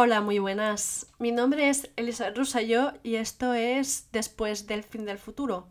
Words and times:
Hola, 0.00 0.20
muy 0.20 0.38
buenas. 0.38 1.08
Mi 1.18 1.32
nombre 1.32 1.68
es 1.68 1.90
Elisa 1.96 2.30
Rusayo 2.30 2.92
y 3.02 3.16
esto 3.16 3.52
es 3.52 4.06
Después 4.12 4.68
del 4.68 4.84
fin 4.84 5.04
del 5.04 5.18
futuro. 5.18 5.66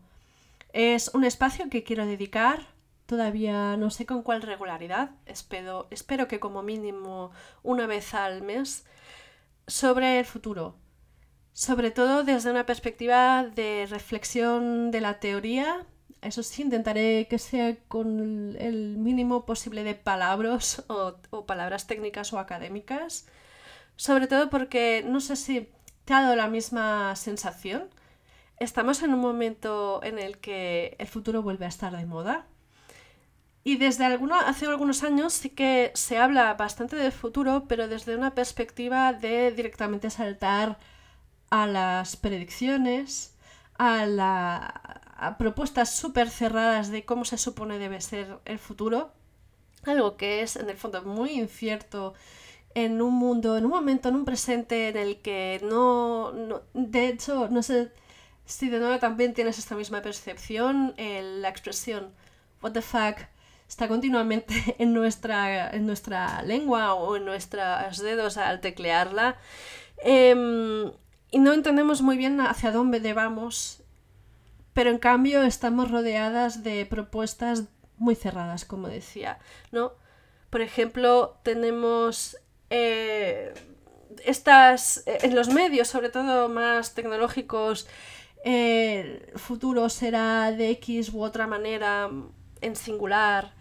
Es 0.74 1.10
un 1.14 1.24
espacio 1.24 1.70
que 1.70 1.82
quiero 1.82 2.04
dedicar, 2.04 2.66
todavía 3.06 3.78
no 3.78 3.88
sé 3.88 4.04
con 4.04 4.22
cuál 4.22 4.42
regularidad, 4.42 5.12
espero, 5.24 5.86
espero 5.90 6.28
que 6.28 6.40
como 6.40 6.62
mínimo 6.62 7.30
una 7.62 7.86
vez 7.86 8.12
al 8.12 8.42
mes, 8.42 8.84
sobre 9.66 10.18
el 10.18 10.26
futuro. 10.26 10.76
Sobre 11.54 11.90
todo 11.90 12.22
desde 12.22 12.50
una 12.50 12.66
perspectiva 12.66 13.44
de 13.44 13.86
reflexión 13.88 14.90
de 14.90 15.00
la 15.00 15.20
teoría. 15.20 15.86
Eso 16.20 16.42
sí, 16.42 16.60
intentaré 16.60 17.28
que 17.30 17.38
sea 17.38 17.76
con 17.88 18.56
el 18.58 18.98
mínimo 18.98 19.46
posible 19.46 19.84
de 19.84 19.94
palabras 19.94 20.84
o 20.88 21.46
palabras 21.46 21.86
técnicas 21.86 22.34
o 22.34 22.38
académicas 22.38 23.24
sobre 23.98 24.28
todo 24.28 24.48
porque 24.48 25.04
no 25.04 25.20
sé 25.20 25.34
si 25.36 25.68
te 26.04 26.14
ha 26.14 26.22
dado 26.22 26.36
la 26.36 26.46
misma 26.46 27.14
sensación. 27.16 27.90
Estamos 28.58 29.02
en 29.02 29.12
un 29.12 29.20
momento 29.20 30.00
en 30.04 30.18
el 30.20 30.38
que 30.38 30.96
el 30.98 31.08
futuro 31.08 31.42
vuelve 31.42 31.66
a 31.66 31.68
estar 31.68 31.94
de 31.96 32.06
moda. 32.06 32.46
Y 33.64 33.76
desde 33.76 34.04
hace 34.06 34.66
algunos 34.66 35.02
años 35.02 35.32
sí 35.32 35.50
que 35.50 35.90
se 35.94 36.16
habla 36.16 36.54
bastante 36.54 36.94
del 36.94 37.10
futuro, 37.10 37.64
pero 37.68 37.88
desde 37.88 38.16
una 38.16 38.34
perspectiva 38.34 39.12
de 39.12 39.50
directamente 39.50 40.10
saltar 40.10 40.78
a 41.50 41.66
las 41.66 42.16
predicciones, 42.16 43.36
a, 43.78 44.04
a 45.16 45.38
propuestas 45.38 45.94
súper 45.96 46.30
cerradas 46.30 46.90
de 46.90 47.04
cómo 47.04 47.24
se 47.24 47.36
supone 47.36 47.78
debe 47.80 48.00
ser 48.00 48.38
el 48.44 48.60
futuro, 48.60 49.12
algo 49.84 50.16
que 50.16 50.42
es 50.42 50.54
en 50.56 50.70
el 50.70 50.76
fondo 50.76 51.02
muy 51.02 51.32
incierto 51.32 52.14
en 52.74 53.02
un 53.02 53.14
mundo, 53.14 53.56
en 53.56 53.64
un 53.64 53.70
momento, 53.70 54.08
en 54.08 54.16
un 54.16 54.24
presente 54.24 54.88
en 54.88 54.96
el 54.96 55.20
que 55.20 55.60
no, 55.62 56.32
de 56.74 57.08
hecho, 57.08 57.48
no 57.48 57.62
sé 57.62 57.90
si 58.44 58.68
de 58.68 58.78
nuevo 58.78 58.98
también 58.98 59.34
tienes 59.34 59.58
esta 59.58 59.74
misma 59.74 60.02
percepción, 60.02 60.94
la 60.96 61.48
expresión 61.48 62.12
what 62.62 62.72
the 62.72 62.82
fuck 62.82 63.18
está 63.68 63.88
continuamente 63.88 64.54
en 64.78 64.94
nuestra, 64.94 65.70
en 65.70 65.86
nuestra 65.86 66.42
lengua 66.42 66.94
o 66.94 67.16
en 67.16 67.24
nuestros 67.24 67.98
dedos 67.98 68.36
al 68.36 68.60
teclearla 68.60 69.36
em, 69.98 70.90
y 71.30 71.38
no 71.38 71.52
entendemos 71.52 72.00
muy 72.00 72.16
bien 72.16 72.40
hacia 72.40 72.72
dónde 72.72 73.12
vamos, 73.12 73.82
pero 74.72 74.90
en 74.90 74.98
cambio 74.98 75.42
estamos 75.42 75.90
rodeadas 75.90 76.62
de 76.62 76.86
propuestas 76.86 77.64
muy 77.98 78.14
cerradas, 78.14 78.64
como 78.64 78.88
decía, 78.88 79.38
¿no? 79.72 79.92
Por 80.50 80.62
ejemplo, 80.62 81.36
tenemos 81.42 82.38
eh, 82.70 83.54
estas, 84.24 85.02
eh, 85.06 85.18
en 85.22 85.34
los 85.34 85.48
medios, 85.48 85.88
sobre 85.88 86.10
todo 86.10 86.48
más 86.48 86.94
tecnológicos, 86.94 87.86
el 88.44 89.32
futuro 89.36 89.88
será 89.88 90.52
de 90.52 90.70
X 90.70 91.12
u 91.12 91.22
otra 91.22 91.46
manera 91.46 92.10
en 92.60 92.76
singular. 92.76 93.52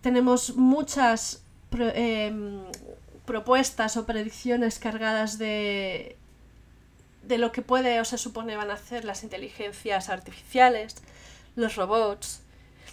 Tenemos 0.00 0.56
muchas 0.56 1.42
em, 1.72 2.62
propuestas 3.24 3.96
o 3.96 4.06
predicciones 4.06 4.78
cargadas 4.78 5.38
de, 5.38 6.16
de 7.22 7.38
lo 7.38 7.52
que 7.52 7.62
puede 7.62 8.00
o 8.00 8.04
se 8.04 8.18
supone 8.18 8.56
van 8.56 8.70
a 8.70 8.74
hacer 8.74 9.04
las 9.04 9.24
inteligencias 9.24 10.08
artificiales, 10.08 10.96
los 11.56 11.76
robots. 11.76 12.42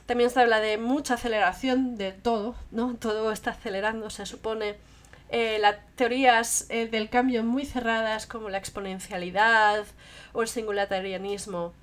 También 0.06 0.30
se 0.30 0.40
habla 0.40 0.60
de 0.60 0.78
mucha 0.78 1.14
aceleración 1.14 1.98
de 1.98 2.12
todo, 2.12 2.56
¿no? 2.72 2.96
Todo 2.96 3.32
está 3.32 3.52
acelerando, 3.52 4.10
se 4.10 4.26
supone 4.26 4.78
eh, 5.32 5.58
las 5.60 5.78
teorías 5.96 6.66
eh, 6.70 6.88
del 6.88 7.10
cambio 7.10 7.44
muy 7.44 7.66
cerradas 7.66 8.28
como 8.28 8.50
la 8.50 8.58
exponencialidad 8.58 9.86
o 10.34 10.42
el 10.42 10.50
singularitarianismo. 10.50 11.74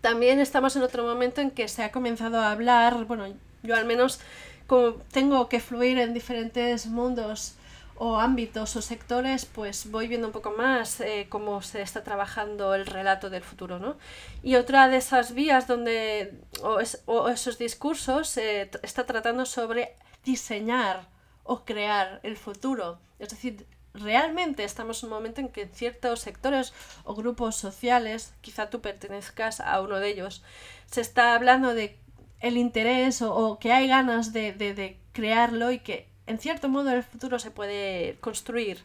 También 0.00 0.40
estamos 0.40 0.74
en 0.74 0.82
otro 0.82 1.04
momento 1.04 1.42
en 1.42 1.50
que 1.50 1.68
se 1.68 1.84
ha 1.84 1.92
comenzado 1.92 2.40
a 2.40 2.50
hablar, 2.50 3.04
bueno, 3.04 3.26
yo 3.62 3.76
al 3.76 3.84
menos 3.84 4.20
como 4.66 4.94
tengo 5.12 5.50
que 5.50 5.60
fluir 5.60 5.98
en 5.98 6.14
diferentes 6.14 6.86
mundos 6.86 7.56
o 7.96 8.18
ámbitos 8.18 8.74
o 8.74 8.82
sectores, 8.82 9.44
pues 9.44 9.90
voy 9.90 10.08
viendo 10.08 10.26
un 10.26 10.32
poco 10.32 10.52
más 10.52 11.00
eh, 11.00 11.26
cómo 11.28 11.60
se 11.60 11.82
está 11.82 12.02
trabajando 12.02 12.74
el 12.74 12.86
relato 12.86 13.28
del 13.28 13.42
futuro, 13.42 13.78
¿no? 13.78 13.96
Y 14.42 14.56
otra 14.56 14.88
de 14.88 14.96
esas 14.96 15.34
vías 15.34 15.66
donde, 15.66 16.32
o, 16.62 16.78
o 17.04 17.28
esos 17.28 17.58
discursos, 17.58 18.28
se 18.28 18.70
está 18.82 19.04
tratando 19.04 19.44
sobre 19.44 19.94
diseñar 20.24 21.06
o 21.44 21.64
crear 21.64 22.20
el 22.22 22.36
futuro. 22.36 22.98
Es 23.18 23.30
decir, 23.30 23.66
realmente 23.94 24.64
estamos 24.64 25.02
en 25.02 25.08
un 25.08 25.14
momento 25.14 25.40
en 25.40 25.48
que 25.48 25.66
ciertos 25.66 26.20
sectores 26.20 26.72
o 27.04 27.14
grupos 27.14 27.56
sociales, 27.56 28.34
quizá 28.40 28.70
tú 28.70 28.80
pertenezcas 28.80 29.60
a 29.60 29.80
uno 29.80 29.98
de 29.98 30.08
ellos, 30.08 30.42
se 30.86 31.00
está 31.00 31.34
hablando 31.34 31.74
de 31.74 31.98
el 32.40 32.56
interés 32.56 33.22
o, 33.22 33.58
que 33.60 33.72
hay 33.72 33.86
ganas 33.86 34.32
de, 34.32 34.52
de, 34.52 34.98
crearlo 35.12 35.70
y 35.70 35.78
que 35.78 36.08
en 36.26 36.38
cierto 36.38 36.68
modo 36.68 36.90
el 36.90 37.02
futuro 37.02 37.38
se 37.38 37.50
puede 37.50 38.16
construir. 38.20 38.82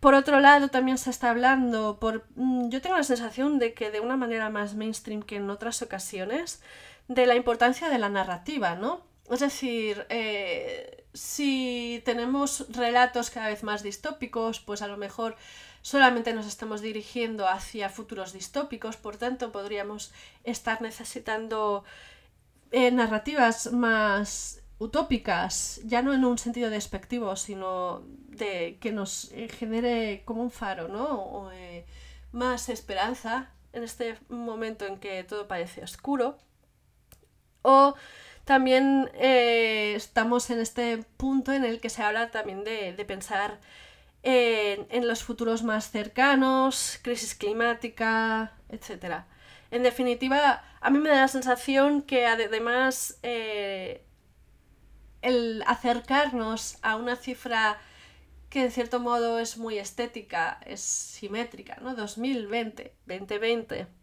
Por 0.00 0.14
otro 0.14 0.40
lado, 0.40 0.68
también 0.68 0.98
se 0.98 1.10
está 1.10 1.30
hablando, 1.30 1.98
por, 2.00 2.24
mm, 2.34 2.68
yo 2.68 2.82
tengo 2.82 2.96
la 2.96 3.04
sensación 3.04 3.58
de 3.58 3.72
que 3.72 3.90
de 3.90 4.00
una 4.00 4.16
manera 4.16 4.50
más 4.50 4.74
mainstream 4.74 5.22
que 5.22 5.36
en 5.36 5.48
otras 5.48 5.80
ocasiones, 5.80 6.60
de 7.08 7.26
la 7.26 7.36
importancia 7.36 7.88
de 7.88 7.98
la 7.98 8.08
narrativa, 8.08 8.74
¿no? 8.74 9.02
Es 9.30 9.40
decir, 9.40 10.04
eh, 10.08 11.01
si 11.14 12.02
tenemos 12.04 12.66
relatos 12.70 13.30
cada 13.30 13.48
vez 13.48 13.62
más 13.62 13.82
distópicos, 13.82 14.60
pues 14.60 14.82
a 14.82 14.88
lo 14.88 14.96
mejor 14.96 15.36
solamente 15.82 16.32
nos 16.32 16.46
estamos 16.46 16.80
dirigiendo 16.80 17.48
hacia 17.48 17.88
futuros 17.88 18.32
distópicos, 18.32 18.96
por 18.96 19.16
tanto 19.16 19.52
podríamos 19.52 20.12
estar 20.44 20.80
necesitando 20.80 21.84
eh, 22.70 22.90
narrativas 22.90 23.72
más 23.72 24.62
utópicas, 24.78 25.80
ya 25.84 26.02
no 26.02 26.14
en 26.14 26.24
un 26.24 26.38
sentido 26.38 26.70
despectivo, 26.70 27.36
sino 27.36 28.02
de 28.28 28.78
que 28.80 28.92
nos 28.92 29.30
genere 29.58 30.22
como 30.24 30.42
un 30.42 30.50
faro, 30.50 30.88
¿no? 30.88 31.22
O, 31.22 31.52
eh, 31.52 31.84
más 32.32 32.68
esperanza 32.68 33.50
en 33.72 33.84
este 33.84 34.16
momento 34.28 34.86
en 34.86 34.98
que 34.98 35.22
todo 35.24 35.46
parece 35.46 35.82
oscuro. 35.82 36.36
O 37.62 37.94
también 38.44 39.10
eh, 39.14 39.94
estamos 39.94 40.50
en 40.50 40.60
este 40.60 40.98
punto 41.16 41.52
en 41.52 41.64
el 41.64 41.80
que 41.80 41.90
se 41.90 42.02
habla 42.02 42.30
también 42.30 42.64
de, 42.64 43.04
pensar 43.06 43.60
en, 44.22 45.06
los 45.06 45.22
futuros 45.24 45.62
más 45.62 45.90
cercanos, 45.90 46.98
crisis 47.02 47.34
climática, 47.34 48.52
etc. 48.68 49.24
En 49.70 49.82
definitiva, 49.82 50.64
a 50.80 50.90
mí 50.90 50.98
me 50.98 51.08
da 51.08 51.22
la 51.22 51.28
sensación 51.28 52.02
que 52.02 52.26
además 52.26 53.18
eh, 53.22 54.04
el 55.22 55.62
acercarnos 55.66 56.78
a 56.82 56.96
una 56.96 57.16
cifra 57.16 57.78
que 58.50 58.64
de 58.64 58.70
cierto 58.70 59.00
modo 59.00 59.38
es 59.38 59.56
muy 59.56 59.78
estética, 59.78 60.60
es 60.66 60.80
simétrica, 60.80 61.78
¿no? 61.80 61.94
2020, 61.94 62.94
2020 63.06 64.01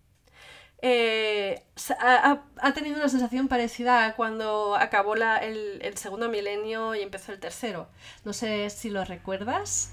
eh, 0.81 1.63
ha, 1.99 2.73
tenido 2.73 2.97
una 2.97 3.09
sensación 3.09 3.47
parecida 3.47 4.05
a 4.05 4.15
cuando 4.15 4.75
acabó 4.75 5.15
el, 5.15 5.97
segundo 5.97 6.29
milenio 6.29 6.95
y 6.95 7.01
empezó 7.01 7.31
el 7.31 7.39
tercero. 7.39 7.89
No 8.23 8.33
sé 8.33 8.69
si 8.69 8.89
lo 8.89 9.03
recuerdas. 9.03 9.91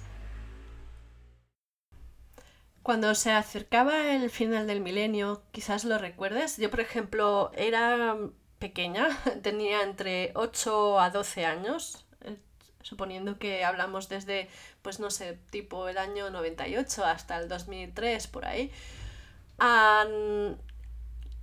Cuando 2.82 3.14
se 3.16 3.32
acercaba 3.32 4.14
el 4.14 4.30
final 4.30 4.68
del 4.68 4.80
milenio, 4.80 5.42
quizás 5.50 5.84
lo 5.84 5.98
recuerdes. 5.98 6.56
Yo, 6.56 6.70
por 6.70 6.80
ejemplo, 6.80 7.50
era 7.56 8.16
pequeña, 8.60 9.08
tenía 9.42 9.82
entre 9.82 10.30
8 10.36 11.00
a 11.00 11.10
12 11.10 11.46
años, 11.46 12.06
eh, 12.22 12.36
suponiendo 12.82 13.38
que 13.40 13.64
hablamos 13.64 14.08
desde, 14.08 14.48
pues 14.82 15.00
no 15.00 15.10
sé, 15.10 15.36
tipo 15.50 15.88
el 15.88 15.98
año 15.98 16.30
98 16.30 17.04
hasta 17.04 17.38
el 17.38 17.48
2003, 17.48 18.28
por 18.28 18.44
ahí 18.44 18.70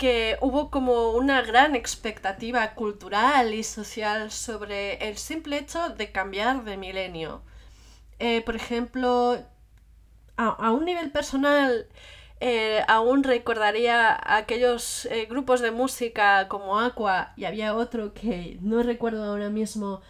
que 0.04 0.38
hubo 0.42 0.70
como 0.70 1.12
una 1.12 1.42
gran 1.44 1.76
expectativa 1.76 2.74
cultural 2.76 3.54
y 3.54 3.64
social 3.64 4.32
sobre 4.32 4.96
el 5.08 5.16
simple 5.18 5.58
hecho 5.58 5.88
de 5.92 6.12
cambiar 6.12 6.66
de 6.66 6.76
milenio. 6.76 7.42
Eh, 8.20 8.42
por 8.42 8.58
ejemplo, 8.58 9.38
a, 10.36 10.72
un 10.74 10.84
nivel 10.84 11.10
personal, 11.12 11.88
eh, 12.42 12.84
aún 12.90 13.24
recordaría 13.24 14.20
aquellos 14.38 15.06
eh, 15.06 15.26
grupos 15.30 15.62
de 15.62 15.72
música 15.72 16.50
como 16.50 16.82
Aqua 16.82 17.32
y 17.38 17.46
había 17.46 17.74
otro 17.74 18.14
que 18.14 18.58
no 18.60 18.84
recuerdo 18.84 19.24
ahora 19.24 19.50
mismo, 19.50 20.02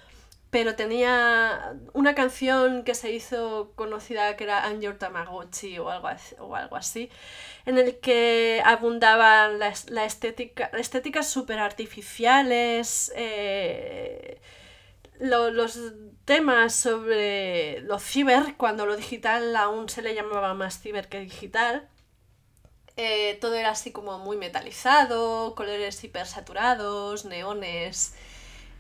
pero 0.53 0.75
tenía 0.75 1.73
una 1.93 2.13
canción 2.13 2.83
que 2.83 2.93
se 2.93 3.11
hizo 3.11 3.73
conocida 3.75 4.37
que 4.37 4.43
era 4.43 4.69
I'm 4.69 4.81
Your 4.81 4.99
Tamagotchi 4.99 5.79
o 5.79 5.89
algo 5.89 6.07
así, 6.07 6.35
o 6.37 6.55
algo 6.55 6.75
así 6.75 7.09
en 7.65 7.79
el 7.79 7.99
que 7.99 8.61
abundaban 8.63 9.57
la, 9.57 10.05
estética, 10.05 10.65
estéticas 10.77 11.27
súper 11.27 11.57
artificiales, 11.57 13.11
eh, 13.15 14.39
los 15.19 15.79
temas 16.25 16.75
sobre 16.75 17.81
lo 17.81 17.97
ciber, 17.97 18.55
cuando 18.55 18.85
lo 18.85 18.95
digital 18.95 19.55
aún 19.55 19.89
se 19.89 20.03
le 20.03 20.13
llamaba 20.13 20.53
más 20.53 20.79
ciber 20.79 21.09
que 21.09 21.19
digital, 21.19 21.89
eh, 22.95 23.39
todo 23.41 23.55
era 23.55 23.71
así 23.71 23.91
como 23.91 24.19
muy 24.19 24.37
metalizado, 24.37 25.55
colores 25.55 26.03
hipersaturados, 26.03 27.25
neones, 27.25 28.13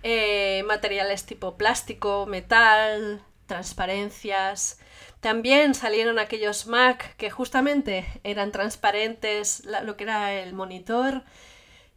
eh, 0.03 0.63
materiales 0.67 1.25
tipo 1.25 1.57
plástico, 1.57 2.25
metal, 2.25 3.23
transparencias. 3.47 4.79
También 5.21 5.73
salieron 5.73 6.19
aquellos 6.19 6.67
Mac 6.67 7.15
que 7.17 7.29
justamente 7.31 8.05
eran 8.23 8.51
transparentes, 8.51 9.63
lo 9.83 9.95
que 9.97 10.03
era 10.03 10.33
el 10.33 10.53
monitor. 10.53 11.23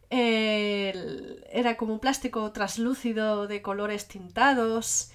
era 0.09 1.75
como 1.77 1.93
un 1.93 1.99
plástico 1.99 2.51
traslúcido 2.53 3.47
de 3.47 3.61
colores 3.61 4.07
tintados. 4.07 5.11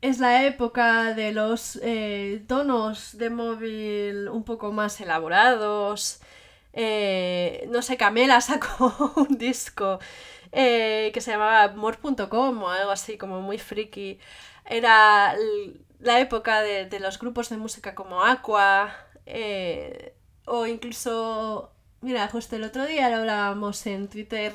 es 0.00 0.18
la 0.20 0.44
época 0.44 1.14
de 1.14 1.32
los 1.32 1.78
eh, 1.82 2.44
tonos 2.46 3.16
de 3.18 3.30
móvil 3.30 4.28
un 4.28 4.44
poco 4.44 4.72
más 4.72 5.00
elaborados. 5.00 6.20
Eh, 6.72 7.66
no 7.70 7.80
sé, 7.82 7.96
Camela 7.96 8.40
sacó 8.40 9.14
un 9.16 9.38
disco 9.38 9.98
eh, 10.52 11.10
que 11.12 11.20
se 11.20 11.32
llamaba 11.32 11.74
more.com 11.74 12.62
o 12.62 12.68
algo 12.68 12.90
así, 12.90 13.18
como 13.18 13.40
muy 13.40 13.58
friki. 13.58 14.18
Era 14.64 15.34
la 16.00 16.20
época 16.20 16.62
de, 16.62 17.00
los 17.00 17.18
grupos 17.18 17.48
de 17.48 17.56
música 17.56 17.94
como 17.94 18.22
Aqua, 18.22 18.94
eh, 19.26 20.14
o 20.46 20.66
incluso, 20.66 21.72
mira, 22.00 22.28
justo 22.28 22.56
el 22.56 22.64
otro 22.64 22.86
día 22.86 23.08
lo 23.10 23.16
hablábamos 23.16 23.86
en 23.86 24.08
Twitter, 24.08 24.52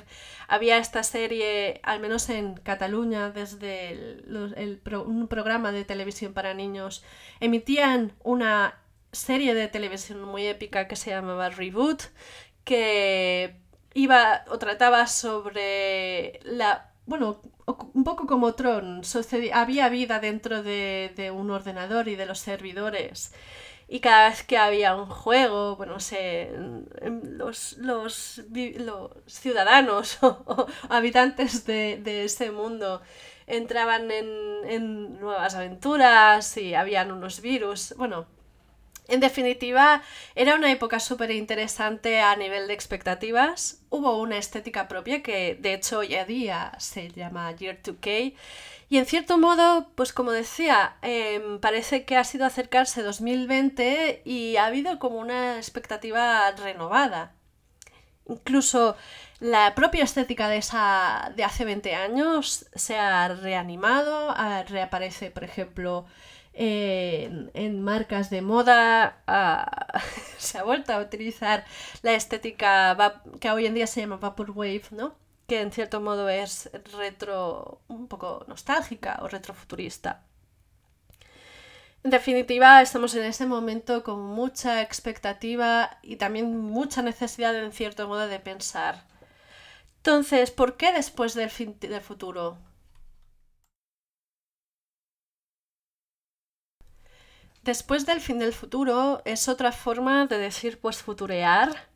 había 0.47 0.77
esta 0.77 1.03
serie, 1.03 1.79
al 1.83 1.99
menos 1.99 2.29
en 2.29 2.55
Cataluña, 2.55 3.31
desde 3.31 4.23
un 5.05 5.27
programa 5.27 5.71
de 5.71 5.85
televisión 5.85 6.33
para 6.33 6.53
niños, 6.53 7.03
emitían 7.39 8.13
una 8.23 8.77
serie 9.11 9.53
de 9.53 9.67
televisión 9.67 10.23
muy 10.23 10.47
épica 10.47 10.87
que 10.87 10.95
se 10.95 11.11
llamaba 11.11 11.49
Reboot, 11.49 12.03
que 12.63 13.55
iba 13.93 14.45
o 14.49 14.57
trataba 14.57 15.07
sobre 15.07 16.39
la 16.43 16.91
bueno, 17.05 17.41
un 17.93 18.03
poco 18.03 18.27
como 18.27 18.53
Tron, 18.53 19.01
había 19.53 19.89
vida 19.89 20.19
dentro 20.19 20.63
de, 20.63 21.31
un 21.33 21.51
ordenador 21.51 22.07
y 22.07 22.15
de 22.15 22.25
los 22.25 22.39
servidores. 22.39 23.33
Y 23.87 23.99
cada 23.99 24.29
vez 24.29 24.43
que 24.43 24.57
había 24.57 24.95
un 24.95 25.07
juego, 25.07 25.75
bueno, 25.75 25.93
no 25.93 25.99
sé, 25.99 26.51
los, 27.23 27.77
los, 27.79 28.41
ciudadanos 29.27 30.19
o, 30.23 30.67
habitantes 30.89 31.65
de, 31.65 31.99
de, 32.01 32.23
ese 32.23 32.51
mundo 32.51 33.01
entraban 33.47 34.09
en, 34.11 34.27
en 34.65 35.19
nuevas 35.19 35.55
aventuras 35.55 36.55
y 36.55 36.73
habían 36.75 37.11
unos 37.11 37.41
virus. 37.41 37.93
Bueno, 37.97 38.27
en 39.11 39.19
definitiva, 39.19 40.01
era 40.35 40.55
una 40.55 40.71
época 40.71 40.99
súper 40.99 41.31
interesante 41.31 42.21
a 42.21 42.35
nivel 42.35 42.67
de 42.67 42.73
expectativas. 42.73 43.81
Hubo 43.89 44.19
una 44.19 44.37
estética 44.37 44.87
propia 44.87 45.21
que 45.21 45.55
de 45.55 45.73
hecho 45.73 45.99
hoy 45.99 46.15
en 46.15 46.27
día 46.27 46.71
se 46.79 47.09
llama 47.09 47.51
Year 47.55 47.81
2K. 47.81 48.33
Y 48.89 48.97
en 48.97 49.05
cierto 49.05 49.37
modo, 49.37 49.89
pues 49.95 50.11
como 50.13 50.31
decía, 50.31 50.97
em, 51.01 51.59
parece 51.59 52.03
que 52.05 52.17
ha 52.17 52.23
sido 52.23 52.45
acercarse 52.45 53.03
2020 53.03 54.21
y 54.25 54.57
ha 54.57 54.65
habido 54.65 54.99
como 54.99 55.17
una 55.19 55.57
expectativa 55.57 56.51
renovada. 56.51 57.33
Incluso 58.27 58.95
la 59.39 59.75
propia 59.75 60.03
estética 60.03 60.47
de 60.49 60.57
esa 60.57 61.31
de 61.35 61.43
hace 61.43 61.65
20 61.65 61.95
años 61.95 62.67
se 62.75 62.97
ha 62.97 63.27
reanimado, 63.29 64.33
reaparece, 64.67 65.31
por 65.31 65.43
ejemplo, 65.43 66.05
en, 66.53 67.81
marcas 67.83 68.29
de 68.29 68.41
moda 68.41 69.23
se 70.37 70.57
ha 70.57 70.63
vuelto 70.63 70.93
a 70.93 70.99
utilizar 70.99 71.65
la 72.01 72.13
estética 72.13 73.13
que 73.39 73.49
hoy 73.51 73.65
en 73.65 73.73
día 73.73 73.87
se 73.87 74.01
llama 74.01 74.17
Vaporwave, 74.17 74.83
¿no? 74.91 75.15
que 75.47 75.59
en 75.59 75.71
cierto 75.71 75.99
modo 75.99 76.29
es 76.29 76.69
retro, 76.97 77.81
un 77.89 78.07
poco 78.07 78.45
nostálgica 78.47 79.19
o 79.21 79.27
retrofuturista. 79.27 80.23
En 82.03 82.09
definitiva, 82.09 82.81
estamos 82.81 83.13
en 83.15 83.25
este 83.25 83.45
momento 83.45 84.01
con 84.01 84.21
mucha 84.21 84.81
expectativa 84.81 85.99
y 86.01 86.15
también 86.15 86.57
mucha 86.57 87.01
necesidad, 87.01 87.53
en 87.55 87.73
cierto 87.73 88.07
modo, 88.07 88.27
de 88.27 88.39
pensar. 88.39 89.03
Entonces, 89.97 90.51
¿por 90.51 90.77
qué 90.77 90.93
después 90.93 91.33
del 91.33 91.49
fin 91.49 91.77
del 91.79 92.01
futuro? 92.01 92.57
Después 97.63 98.05
del 98.05 98.21
fin 98.21 98.39
del 98.39 98.53
futuro 98.53 99.21
es 99.25 99.47
otra 99.47 99.71
forma 99.71 100.25
de 100.25 100.37
decir 100.37 100.79
pues 100.79 100.97
futurear. 100.97 101.89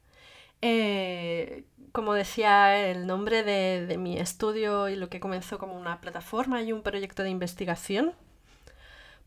Eh, 0.62 1.65
como 1.91 2.13
decía 2.13 2.77
el 2.89 3.07
nombre 3.07 3.44
de, 3.44 3.97
mi 3.97 4.17
estudio 4.17 4.89
y 4.89 4.95
lo 4.97 5.09
que 5.09 5.19
comenzó 5.21 5.57
como 5.57 5.75
una 5.77 6.01
plataforma 6.01 6.62
y 6.62 6.73
un 6.73 6.83
proyecto 6.83 7.23
de 7.23 7.29
investigación. 7.29 8.13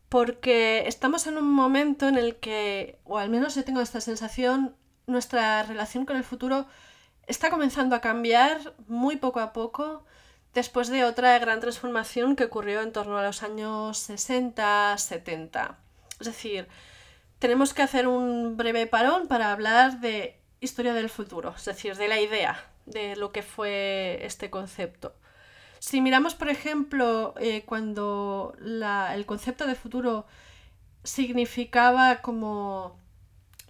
Porque 0.07 0.87
estamos 0.87 1.27
en 1.27 1.37
un 1.37 1.51
momento 1.51 2.07
en 2.07 2.17
el 2.17 2.37
que, 2.37 2.99
o 3.05 3.17
al 3.17 3.29
menos 3.29 3.55
yo 3.55 3.63
tengo 3.63 3.81
esta 3.81 4.01
sensación, 4.01 4.75
nuestra 5.07 5.63
relación 5.63 6.05
con 6.05 6.17
el 6.17 6.23
futuro 6.23 6.67
está 7.27 7.49
comenzando 7.49 7.95
a 7.95 8.01
cambiar 8.01 8.75
muy 8.87 9.17
poco 9.17 9.39
a 9.39 9.53
poco 9.53 10.05
después 10.53 10.89
de 10.89 11.05
otra 11.05 11.37
gran 11.39 11.59
transformación 11.59 12.35
que 12.35 12.45
ocurrió 12.45 12.81
en 12.81 12.91
torno 12.93 13.17
a 13.17 13.23
los 13.23 13.43
años 13.43 13.97
60, 13.97 14.97
70. 14.97 15.88
Es 16.19 16.27
decir, 16.27 16.67
tenemos 17.39 17.73
que 17.73 17.81
hacer 17.81 18.07
un 18.07 18.57
breve 18.57 18.87
parón 18.87 19.27
para 19.27 19.51
hablar 19.51 19.99
de 20.01 20.39
historia 20.59 20.93
del 20.93 21.09
futuro, 21.09 21.53
es 21.55 21.65
decir, 21.65 21.95
de 21.95 22.07
la 22.07 22.19
idea 22.19 22.65
de 22.85 23.15
lo 23.15 23.31
que 23.31 23.43
fue 23.43 24.19
este 24.23 24.49
concepto. 24.49 25.13
Si 25.79 26.01
miramos, 26.01 26.35
por 26.35 26.49
ejemplo, 26.49 27.33
eh, 27.39 27.63
cuando 27.65 28.53
el 28.59 29.25
concepto 29.25 29.65
de 29.65 29.75
futuro 29.75 30.25
significaba 31.03 32.21
como 32.21 32.99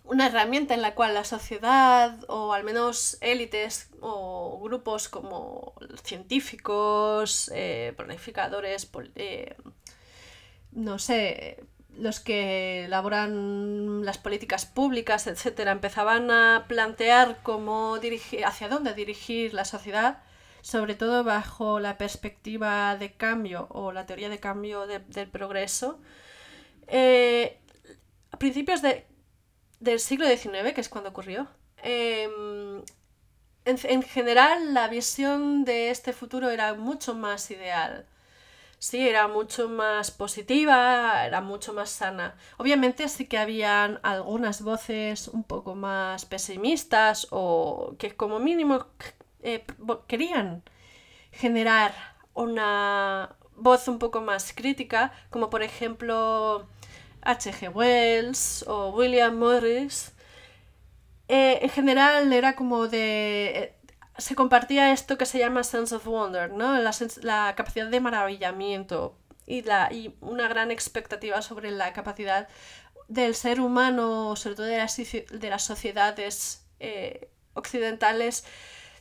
una 0.04 0.26
herramienta 0.26 0.74
en 0.74 0.82
la 0.82 0.96
cual 0.96 1.14
la 1.14 1.24
sociedad, 1.24 2.18
o 2.28 2.54
al 2.54 2.64
menos 2.64 3.18
élites 3.22 3.92
o 4.02 4.60
grupos 4.60 5.08
como 5.08 5.74
científicos, 6.04 7.52
eh, 7.54 7.94
planificadores, 7.96 8.90
eh, 9.16 9.56
no 10.72 10.98
sé, 10.98 11.64
los 12.00 12.20
que 12.20 12.86
elaboran 12.86 14.06
las 14.06 14.18
políticas 14.18 14.66
públicas, 14.66 15.28
etcétera, 15.28 15.72
empezaban 15.72 16.32
a 16.32 16.66
plantear 16.68 17.40
cómo 17.44 18.00
dirigir, 18.00 18.46
hacia 18.46 18.70
dónde 18.70 18.94
dirigir 18.94 19.54
la 19.54 19.66
sociedad, 19.66 20.24
sobre 20.62 20.96
todo 20.96 21.24
bajo 21.24 21.80
la 21.80 21.98
perspectiva 21.98 22.96
de 22.98 23.14
cambio 23.14 23.68
o 23.70 23.92
la 23.92 24.06
teoría 24.06 24.30
de 24.30 24.40
cambio 24.40 24.88
del 24.88 25.30
progreso. 25.30 26.00
Eh, 26.88 27.60
a 28.32 28.38
principios 28.38 28.82
del 28.82 30.00
siglo 30.00 30.28
XIX, 30.28 30.74
que 30.74 30.82
es 30.82 30.90
cuando 30.90 31.10
ocurrió, 31.10 31.48
em, 31.84 32.82
en 33.66 34.04
general 34.04 34.74
la 34.74 34.88
visión 34.88 35.64
de 35.66 35.92
este 35.92 36.14
futuro 36.14 36.50
era 36.50 36.74
mucho 36.74 37.14
más 37.14 37.52
ideal 37.52 38.08
sí, 38.80 39.08
era 39.08 39.28
mucho 39.28 39.70
más 39.70 40.12
positiva, 40.12 41.26
era 41.26 41.42
mucho 41.42 41.74
más 41.74 41.90
sana. 41.90 42.36
Obviamente 42.58 43.08
sí 43.10 43.28
que 43.28 43.38
habían 43.38 44.00
algunas 44.04 44.62
voces 44.62 45.28
un 45.28 45.44
poco 45.44 45.76
más 45.76 46.26
pesimistas 46.26 47.28
o 47.32 47.96
que 48.00 48.16
como 48.16 48.40
mínimo 48.40 48.88
eh, 49.44 49.66
querían 50.08 50.64
generar 51.32 51.94
una 52.34 53.36
voz 53.56 53.88
un 53.88 54.00
poco 54.00 54.22
más 54.22 54.54
crítica, 54.54 55.12
como 55.30 55.50
por 55.50 55.64
ejemplo 55.64 56.68
H.G. 57.22 57.70
Wells 57.70 58.66
o 58.68 58.90
William 58.92 59.38
Morris. 59.38 60.14
Eh, 61.28 61.60
en 61.62 61.70
general 61.70 62.34
era 62.34 62.56
como 62.56 62.88
de 62.88 63.76
se 64.20 64.36
compartía 64.36 64.92
esto 64.92 65.18
que 65.18 65.26
se 65.26 65.40
llama 65.40 65.64
sense 65.64 65.96
of 65.96 66.06
wonder, 66.06 66.52
¿no? 66.52 66.78
La, 67.22 67.56
capacidad 67.56 67.88
de 67.88 68.00
maravillamiento 68.00 69.18
y, 69.46 69.62
la, 69.64 69.92
y 69.92 70.16
una 70.22 70.48
gran 70.48 70.72
expectativa 70.72 71.42
sobre 71.42 71.72
la 71.72 71.94
capacidad 71.94 72.48
del 73.08 73.34
ser 73.36 73.60
humano, 73.60 74.36
sobre 74.36 74.56
todo 74.56 74.66
de 74.66 74.78
las, 74.78 74.98
de 74.98 75.50
las 75.50 75.64
sociedades 75.64 76.66
eh, 76.80 77.30
occidentales, 77.54 78.46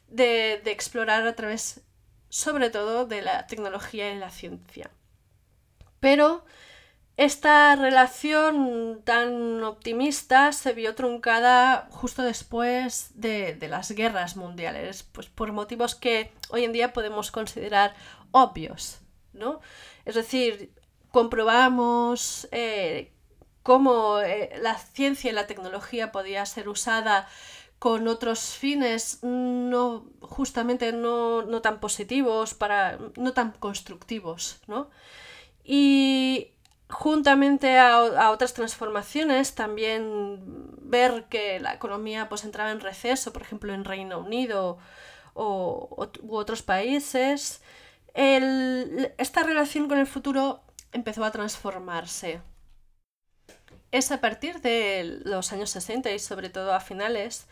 de, 0.09 0.61
de, 0.65 0.71
explorar 0.71 1.27
a 1.27 1.37
través, 1.37 1.83
sobre 2.29 2.71
todo, 2.71 3.05
de 3.07 3.23
la 3.23 3.47
tecnología 3.47 4.13
y 4.13 4.19
la 4.19 4.31
ciencia. 4.31 4.91
Pero 6.01 6.45
esta 7.19 7.75
relación 7.75 9.03
tan 9.05 9.65
optimista 9.65 10.53
se 10.53 10.73
vio 10.73 10.95
truncada 10.95 11.89
justo 11.91 12.23
después 12.23 13.11
de, 13.15 13.57
de, 13.57 13.67
las 13.67 13.91
guerras 13.91 14.37
mundiales, 14.37 15.03
pues 15.03 15.27
por 15.27 15.51
motivos 15.51 15.97
que 15.97 16.31
hoy 16.51 16.63
en 16.63 16.73
día 16.73 16.93
podemos 16.93 17.33
considerar 17.33 17.97
obvios, 18.31 19.01
¿no? 19.33 19.61
Es 20.05 20.15
decir, 20.15 20.73
comprobamos 21.11 22.47
eh, 22.53 23.11
cómo 23.65 24.21
eh, 24.21 24.53
la 24.63 24.79
ciencia 24.79 25.33
y 25.33 25.35
la 25.35 25.49
tecnología 25.49 26.13
podía 26.13 26.47
ser 26.47 26.69
usada 26.69 27.29
con 27.81 28.07
otros 28.07 28.55
fines 28.55 29.19
no 29.23 30.05
justamente 30.21 30.93
no, 30.93 31.43
no 31.43 31.63
tan 31.63 31.81
positivos, 31.81 32.55
para, 32.55 32.97
no 33.17 33.33
tan 33.33 33.51
constructivos, 33.51 34.61
¿no? 34.69 34.89
Y 35.65 36.53
juntamente 36.89 37.79
a, 37.79 38.31
otras 38.31 38.55
transformaciones, 38.55 39.55
también 39.55 40.41
ver 40.83 41.27
que 41.29 41.61
la 41.61 41.75
economía 41.75 42.29
pues, 42.29 42.45
entraba 42.45 42.71
en 42.71 42.81
receso, 42.81 43.33
por 43.33 43.43
ejemplo 43.43 43.75
en 43.75 43.85
Reino 43.85 44.19
Unido 44.19 44.79
o, 45.35 46.09
u 46.23 46.37
otros 46.37 46.63
países, 46.63 47.63
esta 48.15 49.43
relación 49.43 49.89
con 49.89 49.99
el 49.99 50.07
futuro 50.07 50.63
empezó 50.93 51.25
a 51.25 51.31
transformarse. 51.31 52.41
Es 53.91 54.11
a 54.11 54.21
partir 54.21 54.61
de 54.61 55.21
los 55.25 55.53
años 55.53 55.71
60 55.71 56.11
y 56.11 56.19
sobre 56.19 56.51
todo 56.51 56.73
a 56.75 56.81
finales, 56.81 57.47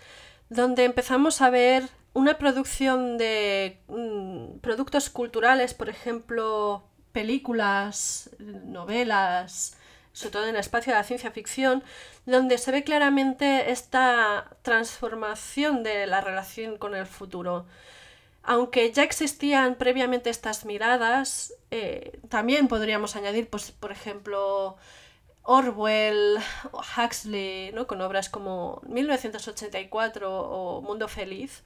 donde 0.49 0.85
empezamos 0.85 1.41
a 1.41 1.51
ver 1.51 1.89
una 2.15 2.39
producción 2.39 3.19
de 3.19 3.83
mm, 3.89 4.59
productos 4.59 5.11
culturales, 5.11 5.75
por 5.75 5.89
ejemplo, 5.89 6.89
películas, 7.17 8.29
novelas, 8.39 9.79
sobre 10.13 10.33
todo 10.33 10.43
en 10.43 10.51
el 10.51 10.61
espacio 10.61 10.93
de 10.93 10.99
la 10.99 11.03
ciencia 11.03 11.31
ficción, 11.31 11.83
donde 12.27 12.59
se 12.59 12.71
ve 12.73 12.85
claramente 12.85 13.71
esta 13.71 14.51
transformación 14.61 15.83
de 15.83 16.07
la 16.07 16.21
relación 16.21 16.77
con 16.77 16.95
el 16.95 17.07
futuro. 17.07 17.65
Aunque 18.43 18.93
ya 18.93 19.03
existían 19.03 19.77
previamente 19.77 20.29
estas 20.29 20.67
miradas, 20.67 21.55
eh, 21.71 22.21
también 22.29 22.69
podríamos 22.69 23.17
añadir, 23.17 23.49
pues, 23.49 23.73
por 23.73 23.93
ejemplo, 23.93 24.77
Orwell 25.43 26.37
o 26.73 26.83
Huxley, 26.83 27.73
¿no? 27.73 27.87
con 27.87 28.03
obras 28.03 28.29
como 28.29 28.83
1984 28.87 30.31
o 30.31 30.83
Mundo 30.83 31.09
Feliz, 31.09 31.63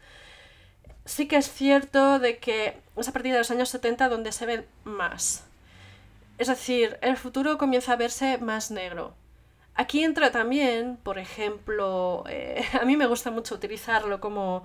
sí 1.05 1.29
que 1.29 1.37
es 1.37 1.51
cierto 1.51 2.19
de 2.19 2.39
que 2.39 2.81
es 2.97 3.09
a 3.09 3.13
partir 3.13 3.33
de 3.33 3.39
los 3.39 3.51
años 3.51 3.69
70 3.69 4.09
donde 4.09 4.33
se 4.33 4.47
ve 4.47 4.67
más. 4.85 5.47
Es 6.39 6.49
decir, 6.49 6.99
el 7.03 7.17
futuro 7.17 7.59
comienza 7.59 7.93
a 7.93 7.97
verse 7.97 8.39
más 8.39 8.71
negro. 8.71 9.15
Aquí 9.75 10.05
entra 10.05 10.31
también, 10.31 10.99
por 11.03 11.19
ejemplo, 11.19 12.25
eh, 12.29 12.65
a 12.81 12.85
mí 12.85 12.97
me 12.97 13.07
gusta 13.07 13.31
mucho 13.31 13.55
utilizarlo 13.55 14.21
como, 14.21 14.65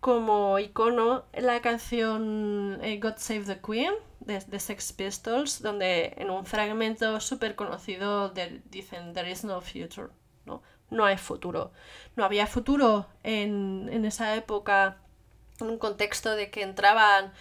como 0.00 0.58
icono 0.58 1.24
la 1.34 1.60
canción 1.60 2.78
eh, 2.82 2.98
God 2.98 3.14
Save 3.16 3.44
the 3.44 3.60
Queen 3.60 3.92
de, 4.20 4.40
de, 4.40 4.60
Sex 4.60 4.92
Pistols, 4.92 5.62
donde 5.62 6.14
en 6.16 6.30
un 6.30 6.44
fragmento 6.46 7.20
súper 7.20 7.54
conocido 7.54 8.32
dicen 8.70 9.12
There 9.14 9.30
is 9.30 9.44
no 9.44 9.60
future, 9.60 10.08
¿no? 10.46 10.62
no 10.90 11.04
hay 11.04 11.16
futuro. 11.16 11.72
No 12.16 12.24
había 12.24 12.46
futuro 12.46 13.06
en, 13.22 13.88
en 13.92 14.04
esa 14.04 14.34
época 14.34 14.98
en 15.60 15.70
un 15.70 15.78
contexto 15.78 16.34
de 16.34 16.50
que 16.50 16.62
entraban 16.62 17.32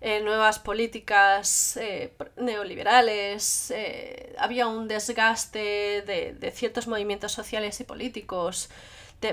eh, 0.00 0.20
nuevas 0.20 0.58
políticas 0.58 1.76
eh, 1.78 2.12
neoliberales, 2.36 3.70
eh, 3.74 4.34
había 4.38 4.66
un 4.66 4.88
desgaste 4.88 6.02
de, 6.02 6.52
ciertos 6.54 6.86
movimientos 6.86 7.32
sociales 7.32 7.80
y 7.80 7.84
políticos, 7.84 8.68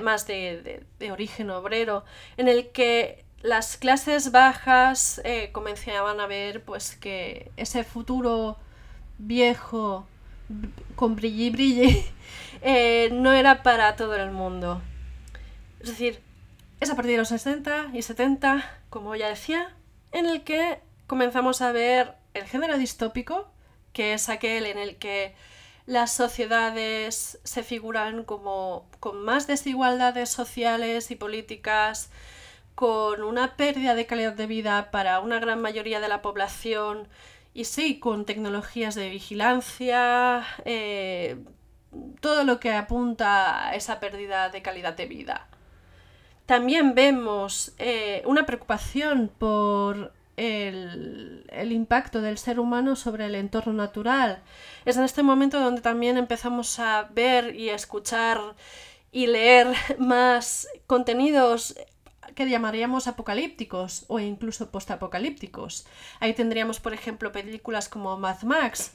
más 0.01 0.25
de, 0.25 0.83
origen 1.11 1.51
obrero, 1.51 2.03
en 2.37 2.47
el 2.47 2.69
que 2.69 3.25
las 3.43 3.77
clases 3.77 4.31
bajas 4.31 5.21
comenzaban 5.51 6.19
a 6.19 6.25
ver 6.25 6.63
pues 6.63 6.95
que 6.95 7.51
ese 7.57 7.83
futuro 7.83 8.57
viejo 9.19 10.07
con 10.95 11.15
brilli 11.15 11.51
brilli 11.51 12.05
no 13.11 13.33
era 13.33 13.61
para 13.61 13.95
todo 13.95 14.15
el 14.15 14.31
mundo. 14.31 14.81
Es 15.79 15.89
decir, 15.89 16.21
es 16.83 16.89
a 16.89 16.95
partir 16.95 17.13
de 17.13 17.19
los 17.19 17.29
60 17.29 17.91
y 17.93 18.01
70, 18.01 18.69
como 18.89 19.15
ya 19.15 19.29
decía, 19.29 19.73
en 20.11 20.25
el 20.25 20.43
que 20.43 20.81
comenzamos 21.07 21.61
a 21.61 21.71
ver 21.71 22.15
el 22.33 22.43
género 22.43 22.77
distópico, 22.77 23.49
que 23.93 24.13
es 24.13 24.27
aquel 24.27 24.65
en 24.65 24.77
el 24.77 24.97
que 24.97 25.33
las 25.85 26.11
sociedades 26.11 27.39
se 27.43 27.63
figuran 27.63 28.25
como 28.25 28.85
con 28.99 29.23
más 29.23 29.47
desigualdades 29.47 30.29
sociales 30.29 31.09
y 31.09 31.15
políticas, 31.15 32.09
con 32.75 33.23
una 33.23 33.55
pérdida 33.55 33.95
de 33.95 34.05
calidad 34.05 34.33
de 34.33 34.47
vida 34.47 34.91
para 34.91 35.21
una 35.21 35.39
gran 35.39 35.61
mayoría 35.61 36.01
de 36.01 36.09
la 36.09 36.21
población 36.21 37.07
y 37.53 37.63
sí, 37.63 37.97
con 37.99 38.25
tecnologías 38.25 38.95
de 38.95 39.09
vigilancia, 39.09 40.45
eh, 40.65 41.37
todo 42.19 42.43
lo 42.43 42.59
que 42.59 42.73
apunta 42.73 43.69
a 43.69 43.75
esa 43.75 44.01
pérdida 44.01 44.49
de 44.49 44.61
calidad 44.61 44.97
de 44.97 45.05
vida. 45.05 45.47
También 46.45 46.93
vemos 46.93 47.73
eh, 47.77 48.21
una 48.25 48.45
preocupación 48.45 49.31
por 49.37 50.11
el, 50.35 51.71
impacto 51.71 52.21
del 52.21 52.37
ser 52.37 52.59
humano 52.59 52.95
sobre 52.95 53.25
el 53.25 53.35
entorno 53.35 53.73
natural. 53.73 54.41
Es 54.85 54.97
en 54.97 55.03
este 55.03 55.23
momento 55.23 55.59
donde 55.59 55.81
también 55.81 56.17
empezamos 56.17 56.79
a 56.79 57.09
ver 57.13 57.55
y 57.55 57.69
escuchar 57.69 58.39
y 59.11 59.27
leer 59.27 59.67
más 59.99 60.67
contenidos 60.87 61.75
que 62.35 62.49
llamaríamos 62.49 63.07
apocalípticos 63.07 64.05
o 64.07 64.19
incluso 64.19 64.71
postapocalípticos. 64.71 65.85
Ahí 66.19 66.33
tendríamos, 66.33 66.79
por 66.79 66.93
ejemplo, 66.93 67.31
películas 67.31 67.89
como 67.89 68.17
Mad 68.17 68.41
Max, 68.41 68.91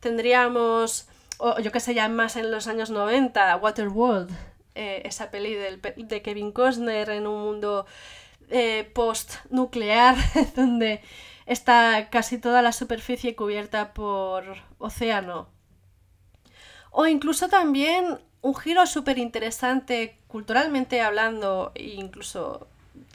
tendríamos, 0.00 1.06
o 1.38 1.60
yo 1.60 1.70
que 1.70 1.80
sé, 1.80 1.94
ya 1.94 2.08
más 2.08 2.36
en 2.36 2.50
los 2.50 2.66
años 2.66 2.90
90, 2.90 3.56
Waterworld, 3.56 4.30
eh, 4.78 5.02
esa 5.04 5.32
peli 5.32 5.54
de 5.56 6.22
Kevin 6.22 6.52
Costner 6.52 7.10
en 7.10 7.26
un 7.26 7.42
mundo 7.42 7.84
eh, 8.48 8.88
post-nuclear, 8.94 10.14
donde 10.54 11.02
está 11.46 12.08
casi 12.10 12.38
toda 12.38 12.62
la 12.62 12.70
superficie 12.70 13.34
cubierta 13.34 13.92
por 13.92 14.44
océano. 14.78 15.48
O 16.92 17.08
incluso 17.08 17.48
también 17.48 18.20
un 18.40 18.54
giro 18.54 18.86
súper 18.86 19.18
interesante 19.18 20.16
culturalmente 20.28 21.00
hablando, 21.00 21.72
e 21.74 21.94
incluso 21.94 22.68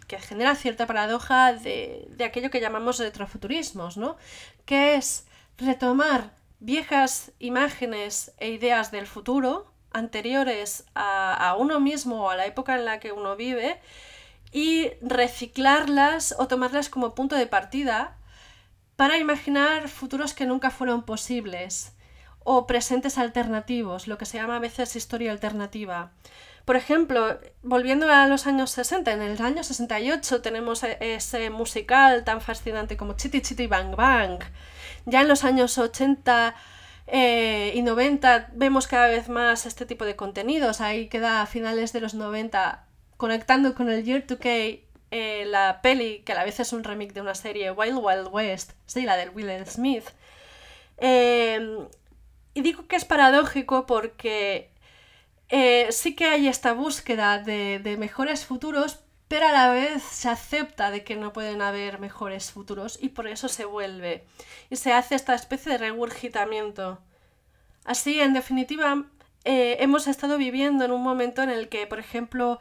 que 0.10 0.20
genera 0.20 0.56
cierta 0.56 0.86
paradoja 0.86 1.54
de, 1.54 2.10
de 2.10 2.26
aquello 2.26 2.52
que 2.52 2.60
llamamos 2.60 3.00
retrofuturismos, 3.00 3.96
¿no? 3.96 4.18
Que 4.66 4.96
es 4.96 5.28
retomar 5.58 6.32
viejas 6.60 7.32
imágenes 7.40 8.34
e 8.38 8.50
ideas 8.50 8.92
del 8.92 9.08
futuro 9.08 9.73
anteriores 9.94 10.86
a, 10.96 11.56
uno 11.58 11.80
mismo 11.80 12.24
o 12.24 12.30
a 12.30 12.36
la 12.36 12.46
época 12.46 12.76
en 12.76 12.86
la 12.86 13.00
que 13.00 13.12
uno 13.12 13.36
vive 13.36 13.80
y 14.52 14.92
reciclarlas 15.02 16.36
o 16.38 16.48
tomarlas 16.48 16.90
como 16.90 17.16
punto 17.16 17.36
de 17.36 17.48
partida 17.48 18.18
para 18.96 19.18
imaginar 19.18 19.88
futuros 19.90 20.34
que 20.34 20.46
nunca 20.46 20.70
fueron 20.70 21.04
posibles 21.04 21.94
o 22.44 22.68
presentes 22.68 23.18
alternativos, 23.18 24.08
lo 24.08 24.18
que 24.18 24.26
se 24.26 24.38
llama 24.38 24.58
a 24.58 24.60
veces 24.60 24.96
historia 24.96 25.32
alternativa. 25.32 26.12
Por 26.66 26.78
ejemplo, 26.78 27.40
volviendo 27.62 28.10
a 28.10 28.28
los 28.28 28.48
años 28.48 28.72
60, 28.72 29.12
en 29.12 29.22
el 29.22 29.42
año 29.42 29.64
68 29.64 30.42
tenemos 30.42 30.84
e, 30.84 30.98
ese 31.00 31.50
musical 31.50 32.24
tan 32.24 32.40
fascinante 32.40 32.96
como 32.96 33.14
Chitty 33.14 33.42
Chitty 33.42 33.68
Bang 33.68 33.96
Bang. 33.96 34.40
Ya 35.06 35.22
en 35.22 35.28
los 35.28 35.44
años 35.44 35.78
80 35.78 36.56
eh, 37.08 37.72
y 37.76 37.82
90 37.82 38.52
vemos 38.54 38.88
cada 38.88 39.08
vez 39.08 39.30
más 39.30 39.66
este 39.66 39.86
tipo 39.86 40.06
de 40.06 40.16
contenidos. 40.16 40.82
Ahí 40.82 41.08
queda 41.08 41.42
a 41.42 41.46
finales 41.46 41.94
de 41.94 42.02
los 42.02 42.14
90 42.14 42.88
conectando 43.18 43.76
con 43.76 43.90
el 43.90 44.04
Year 44.04 44.26
2K 44.26 44.82
eh, 45.12 45.46
la 45.46 45.82
peli, 45.82 46.24
que 46.26 46.32
a 46.32 46.36
la 46.36 46.44
vez 46.44 46.60
es 46.60 46.74
un 46.74 46.84
remake 46.84 47.14
de 47.14 47.22
una 47.22 47.36
serie 47.36 47.72
Wild 47.72 48.00
Wild 48.02 48.30
West, 48.32 48.72
sí, 48.88 49.04
la 49.04 49.16
del 49.16 49.30
Will 49.30 49.66
Smith. 49.68 50.06
Em, 50.98 51.88
y 52.54 52.62
digo 52.62 52.88
que 52.88 52.96
es 52.96 53.06
paradójico 53.06 53.86
porque 53.86 54.72
eh, 55.50 55.88
sí 55.92 56.16
que 56.16 56.26
hay 56.26 56.48
esta 56.48 56.74
búsqueda 56.74 57.40
de, 57.40 57.80
de 57.80 57.98
mejores 57.98 58.46
futuros, 58.46 59.04
pero 59.28 59.48
a 59.48 59.52
la 59.52 59.72
vez 59.72 60.04
se 60.04 60.30
acepta 60.30 60.92
de 60.92 61.04
que 61.04 61.16
no 61.16 61.34
pueden 61.34 61.62
haber 61.62 62.00
mejores 62.00 62.52
futuros 62.52 63.00
y 63.02 63.10
por 63.10 63.28
eso 63.28 63.48
se 63.48 63.66
vuelve 63.66 64.26
y 64.70 64.76
se 64.76 64.94
hace 64.94 65.16
esta 65.16 65.34
especie 65.34 65.72
de 65.72 65.78
regurgitamiento. 65.78 67.00
Así, 67.86 68.20
en 68.20 68.34
definitiva, 68.34 69.06
eh, 69.44 69.78
hemos 69.80 70.08
estado 70.08 70.38
viviendo 70.38 70.86
en 70.86 70.92
un 70.92 71.02
momento 71.02 71.42
en 71.42 71.50
el 71.50 71.68
que, 71.68 71.86
por 71.88 72.00
ejemplo, 72.00 72.60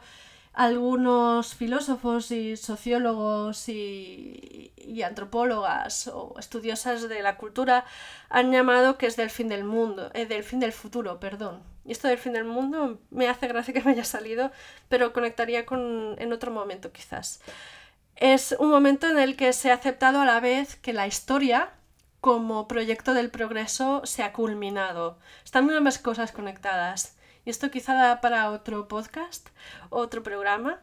algunos 0.53 1.55
filósofos 1.55 2.31
y 2.31 2.55
sociólogos 2.57 3.67
y, 3.69 4.71
antropólogas 5.03 6.07
o 6.07 6.35
estudiosas 6.39 7.09
de 7.09 7.21
la 7.21 7.37
cultura 7.37 7.85
han 8.29 8.51
llamado 8.51 8.97
que 8.97 9.07
es 9.07 9.15
del 9.15 9.29
fin 9.29 9.49
del 9.49 9.63
mundo, 9.63 10.11
eh, 10.13 10.25
del 10.25 10.43
fin 10.43 10.59
del 10.59 10.71
futuro, 10.71 11.19
perdón. 11.19 11.63
Y 11.83 11.91
esto 11.91 12.07
del 12.07 12.17
fin 12.17 12.33
del 12.33 12.45
mundo 12.45 12.99
me 13.09 13.27
hace 13.27 13.47
gracia 13.47 13.73
que 13.73 13.81
me 13.81 13.91
haya 13.91 14.05
salido, 14.05 14.51
pero 14.89 15.11
conectaría 15.11 15.65
con 15.65 16.15
en 16.19 16.31
otro 16.31 16.51
momento 16.51 16.91
quizás. 16.91 17.41
Es 18.15 18.55
un 18.59 18.69
momento 18.69 19.09
en 19.09 19.17
el 19.17 19.35
que 19.35 19.51
se 19.51 19.71
ha 19.71 19.75
aceptado 19.75 20.21
a 20.21 20.25
la 20.25 20.39
vez 20.39 20.75
que 20.75 20.93
la 20.93 21.07
historia 21.07 21.71
como 22.21 22.67
proyecto 22.67 23.13
del 23.13 23.29
progreso 23.31 24.01
se 24.05 24.23
ha 24.23 24.31
culminado. 24.31 25.17
Están 25.43 25.69
ambas 25.71 25.97
cosas 25.97 26.31
conectadas. 26.31 27.17
Y 27.45 27.49
esto 27.49 27.71
quizá 27.71 27.93
da 27.93 28.21
para 28.21 28.49
otro 28.51 28.87
podcast, 28.87 29.49
otro 29.89 30.23
programa. 30.23 30.81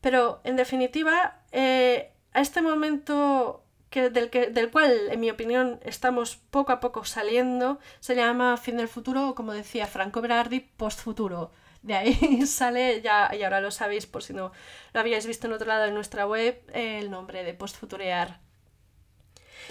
Pero 0.00 0.40
en 0.44 0.56
definitiva, 0.56 1.40
eh, 1.52 2.12
a 2.32 2.40
este 2.40 2.60
momento 2.60 3.64
que, 3.90 4.10
del, 4.10 4.30
que, 4.30 4.50
del 4.50 4.70
cual, 4.70 4.92
en 5.10 5.20
mi 5.20 5.30
opinión, 5.30 5.80
estamos 5.84 6.36
poco 6.36 6.72
a 6.72 6.80
poco 6.80 7.04
saliendo, 7.04 7.78
se 8.00 8.16
llama 8.16 8.56
fin 8.56 8.76
del 8.78 8.88
futuro, 8.88 9.28
o 9.30 9.34
como 9.34 9.52
decía 9.52 9.86
Franco 9.86 10.20
Berardi, 10.20 10.60
postfuturo. 10.60 11.52
De 11.82 11.94
ahí 11.94 12.46
sale, 12.46 13.00
ya, 13.02 13.30
y 13.34 13.42
ahora 13.42 13.60
lo 13.60 13.70
sabéis 13.70 14.06
por 14.06 14.22
si 14.22 14.32
no 14.32 14.52
lo 14.92 15.00
habíais 15.00 15.26
visto 15.26 15.46
en 15.46 15.52
otro 15.52 15.68
lado 15.68 15.84
de 15.84 15.92
nuestra 15.92 16.26
web, 16.26 16.62
el 16.72 17.10
nombre 17.10 17.44
de 17.44 17.54
postfuturear. 17.54 18.40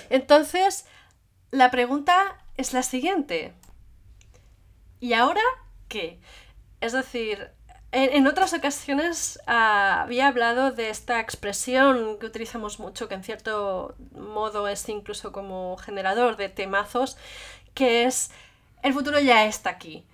Entonces, 0.10 0.86
la 1.52 1.72
pregunta 1.72 2.38
es 2.58 2.74
la 2.74 2.84
siguiente. 2.84 3.54
¿Y 5.00 5.14
ahora 5.14 5.42
Es 6.80 6.94
decir, 6.94 7.52
en, 7.92 8.26
otras 8.26 8.54
ocasiones 8.54 9.40
ah, 9.48 10.04
había 10.04 10.28
hablado 10.28 10.72
de 10.72 10.90
esta 10.90 11.20
expresión 11.20 12.18
que 12.20 12.26
utilizamos 12.26 12.80
mucho, 12.80 13.10
que 13.10 13.16
en 13.16 13.24
cierto 13.24 13.96
modo 14.14 14.68
es 14.68 14.88
incluso 14.88 15.32
como 15.32 15.76
generador 15.78 16.38
de 16.38 16.48
temazos, 16.48 17.18
que 17.74 18.06
es 18.06 18.32
el 18.82 18.94
futuro 18.94 19.20
ya 19.20 19.46
está 19.46 19.72
aquí. 19.72 20.06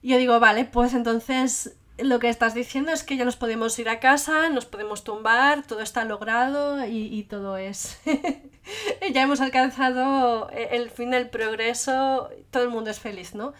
Y 0.00 0.10
yo 0.10 0.18
digo, 0.18 0.38
vale, 0.38 0.64
pues 0.64 0.94
entonces 0.94 1.74
lo 1.98 2.18
que 2.20 2.28
estás 2.28 2.54
diciendo 2.54 2.92
es 2.92 3.02
que 3.02 3.16
ya 3.16 3.24
nos 3.24 3.36
podemos 3.36 3.78
ir 3.78 3.88
a 3.88 4.00
casa, 4.00 4.48
nos 4.48 4.64
podemos 4.66 5.02
tumbar, 5.02 5.66
todo 5.66 5.80
está 5.80 6.04
logrado 6.04 6.86
y, 6.86 7.06
y 7.06 7.24
todo 7.24 7.56
es. 7.56 7.98
ya 9.12 9.22
hemos 9.22 9.40
alcanzado 9.40 10.50
el 10.50 10.90
fin 10.90 11.10
del 11.10 11.28
progreso, 11.30 12.30
todo 12.50 12.62
el 12.62 12.70
mundo 12.70 12.90
es 12.90 13.00
feliz, 13.00 13.34
¿no? 13.34 13.54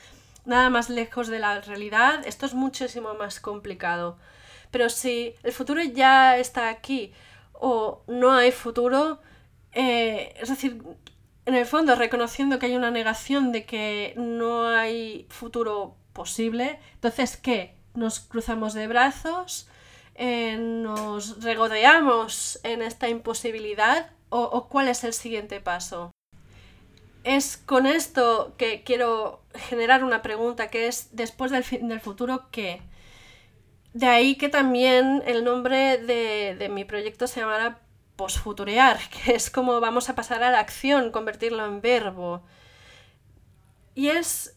Nada 0.45 0.71
más 0.71 0.91
lejos 0.91 1.29
de 1.29 1.39
la 1.39 1.61
realidad, 1.61 2.27
esto 2.27 2.47
es 2.47 2.55
muchísimo 2.55 3.15
más 3.15 3.41
complicado. 3.41 4.19
Pero 4.71 4.89
si 4.89 5.35
el 5.43 5.53
futuro 5.53 5.83
ya 5.83 6.37
está 6.39 6.69
aquí 6.69 7.13
o 7.53 8.03
no 8.07 8.33
hay 8.33 8.53
futuro, 8.53 9.21
eh, 9.73 10.35
es 10.41 10.49
decir, 10.49 10.83
en 11.47 11.55
el 11.55 11.67
fondo 11.67 11.95
reconociendo 11.95 12.59
que 12.59 12.67
hay 12.67 12.77
una 12.77 12.91
negación 12.91 13.53
de 13.53 13.65
que 13.67 14.15
no 14.17 14.67
hay 14.67 15.27
futuro 15.31 15.97
posible, 16.13 16.81
entonces 16.95 17.37
¿qué? 17.37 17.77
Nos 17.95 18.21
cruzamos 18.21 18.75
de 18.75 18.89
brazos, 18.89 19.69
eh, 20.15 20.57
nos 20.59 21.43
regodeamos 21.43 22.61
en 22.65 22.83
esta 22.83 23.09
imposibilidad 23.09 24.11
o 24.37 24.69
cuál 24.69 24.89
es 24.89 25.05
el 25.05 25.13
siguiente 25.13 25.61
paso 25.61 26.14
es 27.25 27.57
con 27.57 27.87
esto 27.87 28.55
que 28.59 28.83
quiero 28.85 29.43
generar 29.55 30.05
una 30.05 30.23
pregunta 30.23 30.69
que 30.69 30.87
es 30.87 31.09
después 31.13 31.51
del 31.51 31.65
fin 31.65 31.89
del 31.89 32.01
futuro 32.01 32.49
qué. 32.51 32.83
De 33.95 34.07
ahí 34.07 34.37
que 34.37 34.49
también 34.49 35.23
el 35.27 35.45
nombre 35.45 35.99
de, 35.99 36.69
mi 36.71 36.85
proyecto 36.85 37.27
se 37.27 37.41
llamara 37.41 37.81
posfuturear, 38.17 38.99
que 39.25 39.35
es 39.35 39.51
como 39.51 39.81
vamos 39.81 40.09
a 40.09 40.15
pasar 40.15 40.43
a 40.43 40.51
la 40.51 40.61
acción, 40.61 41.11
convertirlo 41.11 41.65
en 41.65 41.81
verbo. 41.81 42.43
Y 43.95 44.09
es, 44.09 44.57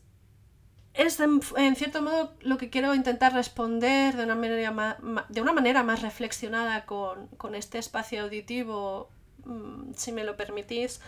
es 0.93 1.19
en, 1.19 1.75
cierto 1.75 2.01
modo 2.01 2.33
lo 2.41 2.57
que 2.57 2.69
quiero 2.69 2.93
intentar 2.95 3.33
responder 3.33 4.15
de 4.17 4.23
una 4.23 4.35
manera 4.35 4.97
de 5.29 5.41
una 5.41 5.53
manera 5.53 5.83
más 5.83 6.01
reflexionada 6.01 6.85
con, 6.85 7.27
con 7.37 7.55
este 7.55 7.77
espacio 7.77 8.23
auditivo, 8.23 9.09
mm, 9.45 9.93
si 9.95 10.11
me 10.11 10.23
lo 10.23 10.35
permitís, 10.35 10.99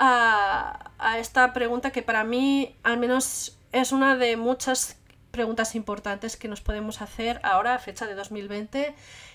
a, 0.00 1.18
esta 1.18 1.52
pregunta 1.52 1.92
que 1.92 2.02
para 2.02 2.24
mí 2.24 2.76
al 2.82 2.98
menos 2.98 3.58
es 3.72 3.92
una 3.92 4.16
de 4.16 4.36
muchas 4.36 4.98
preguntas 5.30 5.74
importantes 5.74 6.36
que 6.36 6.48
nos 6.48 6.60
podemos 6.60 7.02
hacer 7.02 7.40
ahora, 7.44 7.74
a 7.74 7.78
fecha 7.78 8.06
de 8.06 8.14
2020, 8.14 8.94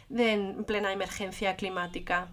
de, 0.09 0.31
en 0.33 0.65
plena 0.65 0.91
emergencia 0.91 1.55
climática. 1.55 2.27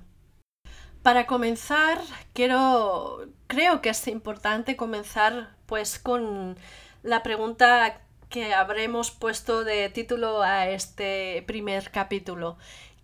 Para 1.02 1.26
comenzar, 1.26 2.00
quiero, 2.32 3.28
creo 3.48 3.82
que 3.82 3.90
es 3.90 4.08
importante 4.08 4.76
comenzar 4.76 5.50
pues 5.66 5.98
con 5.98 6.56
la 7.02 7.22
pregunta 7.22 8.00
que 8.30 8.54
habremos 8.54 9.10
puesto 9.10 9.62
de 9.62 9.90
título 9.90 10.42
a 10.42 10.68
este 10.68 11.44
primer 11.46 11.90
capítulo, 11.90 12.56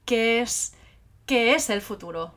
que 0.07 0.41
es 0.41 0.75
¿qué 1.27 1.55
es 1.55 1.69
el 1.71 1.83
futuro? 1.83 2.35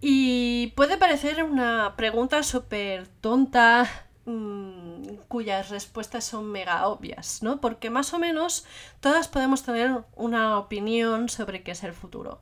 Y 0.00 0.68
puede 0.76 0.96
parecer 0.96 1.42
una 1.42 1.94
pregunta 1.96 2.42
súper 2.42 3.08
tonta, 3.20 3.88
mm, 4.26 5.16
cuyas 5.28 5.70
respuestas 5.70 6.24
son 6.24 6.46
mega 6.52 6.86
obvias, 6.86 7.42
¿no? 7.42 7.60
Porque 7.60 7.90
más 7.90 8.14
o 8.14 8.18
menos 8.18 8.64
todas 9.00 9.26
podemos 9.28 9.64
tener 9.64 10.04
una 10.14 10.58
opinión 10.58 11.28
sobre 11.28 11.62
qué 11.62 11.72
es 11.72 11.82
el 11.82 11.92
futuro. 11.92 12.40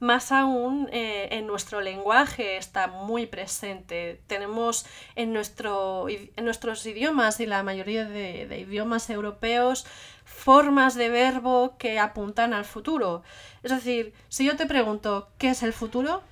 Más 0.00 0.32
aún 0.32 0.88
eh, 0.92 1.28
en 1.32 1.46
nuestro 1.46 1.80
lenguaje 1.80 2.58
está 2.58 2.88
muy 2.88 3.26
presente. 3.26 4.20
Tenemos 4.26 4.84
en, 5.16 5.32
nuestro, 5.32 6.06
en 6.10 6.44
nuestros 6.44 6.84
idiomas 6.84 7.40
y 7.40 7.46
la 7.46 7.62
mayoría 7.62 8.04
de, 8.04 8.46
de 8.46 8.58
idiomas 8.58 9.08
europeos 9.08 9.86
formas 10.24 10.94
de 10.94 11.08
verbo 11.08 11.76
que 11.78 11.98
apuntan 11.98 12.52
al 12.52 12.64
futuro. 12.66 13.22
Es 13.62 13.70
decir, 13.70 14.12
si 14.28 14.44
yo 14.44 14.56
te 14.56 14.66
pregunto 14.66 15.28
¿qué 15.38 15.50
es 15.50 15.62
el 15.62 15.72
futuro? 15.72 16.22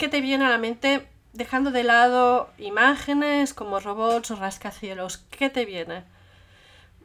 ¿Qué 0.00 0.08
te 0.08 0.22
viene 0.22 0.46
a 0.46 0.48
la 0.48 0.56
mente 0.56 1.06
dejando 1.34 1.70
de 1.70 1.84
lado 1.84 2.48
imágenes 2.56 3.52
como 3.52 3.80
robots 3.80 4.30
o 4.30 4.36
rascacielos? 4.36 5.18
¿Qué 5.18 5.50
te 5.50 5.66
viene? 5.66 6.04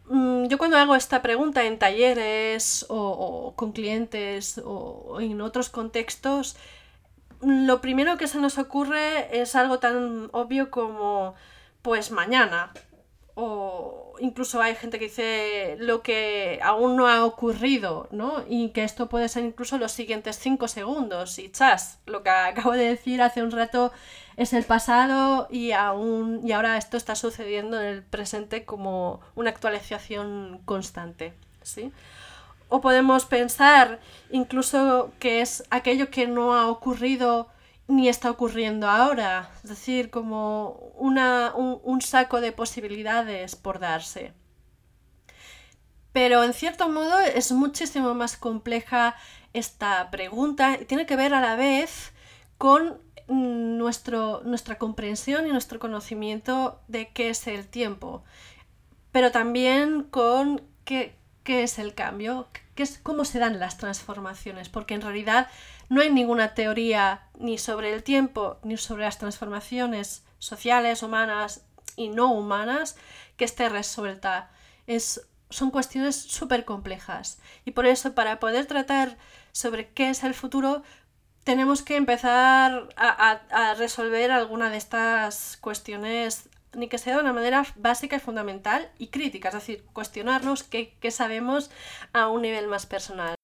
Mm, 0.05 0.45
yo 0.45 0.57
cuando 0.57 0.77
hago 0.77 0.95
esta 0.95 1.21
pregunta 1.21 1.65
en 1.65 1.77
talleres 1.77 2.85
o, 2.87 3.51
con 3.57 3.73
clientes 3.73 4.61
o, 4.63 5.19
en 5.19 5.41
otros 5.41 5.67
contextos, 5.67 6.55
lo 7.41 7.81
primero 7.81 8.15
que 8.15 8.27
se 8.27 8.39
nos 8.39 8.57
ocurre 8.57 9.41
es 9.41 9.57
algo 9.57 9.79
tan 9.79 10.29
obvio 10.31 10.71
como 10.71 11.35
pues 11.81 12.11
mañana 12.11 12.71
incluso 14.19 14.61
hay 14.61 14.75
gente 14.75 14.99
que 14.99 15.05
dice 15.05 15.77
lo 15.79 16.01
que 16.01 16.59
aún 16.63 16.95
no 16.95 17.07
ha 17.07 17.25
ocurrido, 17.25 18.07
¿no? 18.11 18.43
Y 18.47 18.69
que 18.69 18.83
esto 18.83 19.09
puede 19.09 19.29
ser 19.29 19.43
incluso 19.43 19.77
los 19.77 19.91
siguientes 19.91 20.37
cinco 20.37 20.67
segundos. 20.67 21.39
Y 21.39 21.49
chas, 21.49 21.99
lo 22.05 22.23
que 22.23 22.29
acabo 22.29 22.71
de 22.71 22.89
decir 22.89 23.21
hace 23.21 23.43
un 23.43 23.51
rato 23.51 23.91
es 24.37 24.53
el 24.53 24.63
pasado 24.63 25.47
y 25.49 25.71
aún 25.71 26.41
y 26.43 26.51
ahora 26.51 26.77
esto 26.77 26.97
está 26.97 27.15
sucediendo 27.15 27.79
en 27.79 27.87
el 27.87 28.03
presente 28.03 28.65
como 28.65 29.21
una 29.35 29.49
actualización 29.49 30.61
constante, 30.65 31.33
¿sí? 31.61 31.91
O 32.67 32.81
podemos 32.81 33.25
pensar 33.25 33.99
incluso 34.31 35.11
que 35.19 35.41
es 35.41 35.63
aquello 35.69 36.09
que 36.09 36.27
no 36.27 36.55
ha 36.55 36.67
ocurrido 36.67 37.47
ni 37.87 38.09
está 38.09 38.31
ocurriendo 38.31 38.89
ahora, 38.89 39.51
es 39.63 39.69
decir, 39.69 40.09
como 40.09 40.91
una, 40.95 41.53
un, 41.55 42.01
saco 42.01 42.41
de 42.41 42.51
posibilidades 42.51 43.55
por 43.55 43.79
darse. 43.79 44.33
Pero 46.11 46.43
en 46.43 46.53
cierto 46.53 46.89
modo 46.89 47.19
es 47.19 47.51
muchísimo 47.51 48.13
más 48.13 48.37
compleja 48.37 49.15
esta 49.53 50.09
pregunta 50.11 50.77
y 50.81 50.85
tiene 50.85 51.05
que 51.05 51.15
ver 51.15 51.33
a 51.33 51.41
la 51.41 51.55
vez 51.55 52.13
con 52.57 52.99
nuestro, 53.27 54.41
nuestra 54.43 54.77
comprensión 54.77 55.45
y 55.45 55.51
nuestro 55.51 55.79
conocimiento 55.79 56.81
de 56.87 57.09
qué 57.09 57.29
es 57.29 57.47
el 57.47 57.67
tiempo, 57.67 58.23
pero 59.11 59.31
también 59.31 60.03
con 60.03 60.61
qué, 60.85 61.15
qué 61.43 61.63
es 61.63 61.79
el 61.79 61.93
cambio, 61.93 62.47
qué 62.75 62.83
es, 62.83 62.99
cómo 63.01 63.25
se 63.25 63.39
dan 63.39 63.59
las 63.59 63.77
transformaciones, 63.77 64.69
porque 64.69 64.93
en 64.93 65.01
realidad 65.01 65.47
no 65.89 66.01
hay 66.01 66.11
ninguna 66.11 66.53
teoría 66.53 67.23
ni 67.39 67.57
sobre 67.57 67.93
el 67.93 68.03
tiempo 68.03 68.57
ni 68.63 68.77
sobre 68.77 69.03
las 69.03 69.17
transformaciones 69.17 70.23
sociales, 70.39 71.01
humanas 71.01 71.65
y 71.95 72.09
no 72.09 72.31
humanas 72.31 72.95
que 73.37 73.45
esté 73.45 73.69
resuelta. 73.69 74.51
Es, 74.87 75.21
son 75.49 75.71
cuestiones 75.71 76.15
súper 76.15 76.65
complejas 76.65 77.39
y 77.63 77.71
por 77.71 77.85
eso 77.85 78.13
para 78.13 78.39
poder 78.39 78.65
tratar 78.65 79.17
sobre 79.51 79.89
qué 79.89 80.09
es 80.09 80.23
el 80.23 80.33
futuro 80.33 80.83
tenemos 81.45 81.83
que 81.83 81.95
empezar 81.95 82.89
a, 82.97 83.75
resolver 83.77 84.31
alguna 84.31 84.71
de 84.71 84.77
estas 84.77 85.57
cuestiones 85.57 86.49
ni 86.75 86.87
que 86.87 86.97
sea 86.97 87.15
de 87.15 87.21
una 87.21 87.33
manera 87.33 87.65
básica 87.75 88.15
y 88.15 88.19
fundamental 88.19 88.91
y 88.97 89.07
crítica, 89.07 89.49
es 89.49 89.55
decir, 89.55 89.85
cuestionarnos 89.93 90.63
qué 90.63 91.11
sabemos 91.11 91.71
a 92.13 92.27
un 92.27 92.41
nivel 92.41 92.67
más 92.67 92.85
personal. 92.85 93.35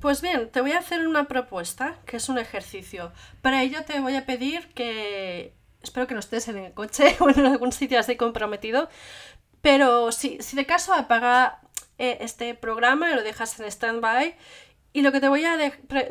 Pues 0.00 0.20
bien, 0.20 0.50
te 0.50 0.60
voy 0.60 0.72
a 0.72 0.78
hacer 0.78 1.08
una 1.08 1.26
propuesta, 1.26 1.98
que 2.06 2.18
es 2.18 2.28
un 2.28 2.38
ejercicio. 2.38 3.12
Para 3.42 3.62
ello 3.62 3.84
te 3.84 3.98
voy 4.00 4.14
a 4.14 4.26
pedir 4.26 4.68
que... 4.74 5.54
Espero 5.82 6.06
que 6.06 6.14
no 6.14 6.20
estés 6.20 6.48
en 6.48 6.58
el 6.58 6.72
coche 6.74 7.16
o 7.20 7.30
en 7.30 7.46
algún 7.46 7.72
sitio 7.72 7.98
así 7.98 8.16
comprometido, 8.16 8.88
pero 9.62 10.12
si, 10.12 10.38
de 10.38 10.66
caso 10.66 10.94
apaga 10.94 11.60
eh, 11.98 12.18
este 12.20 12.54
programa, 12.54 13.14
lo 13.14 13.22
dejas 13.22 13.58
en 13.58 13.66
stand-by 13.66 14.36
y 14.96 15.02
lo 15.02 15.12
que 15.12 15.20
te 15.20 15.28
voy 15.28 15.44
a 15.44 15.58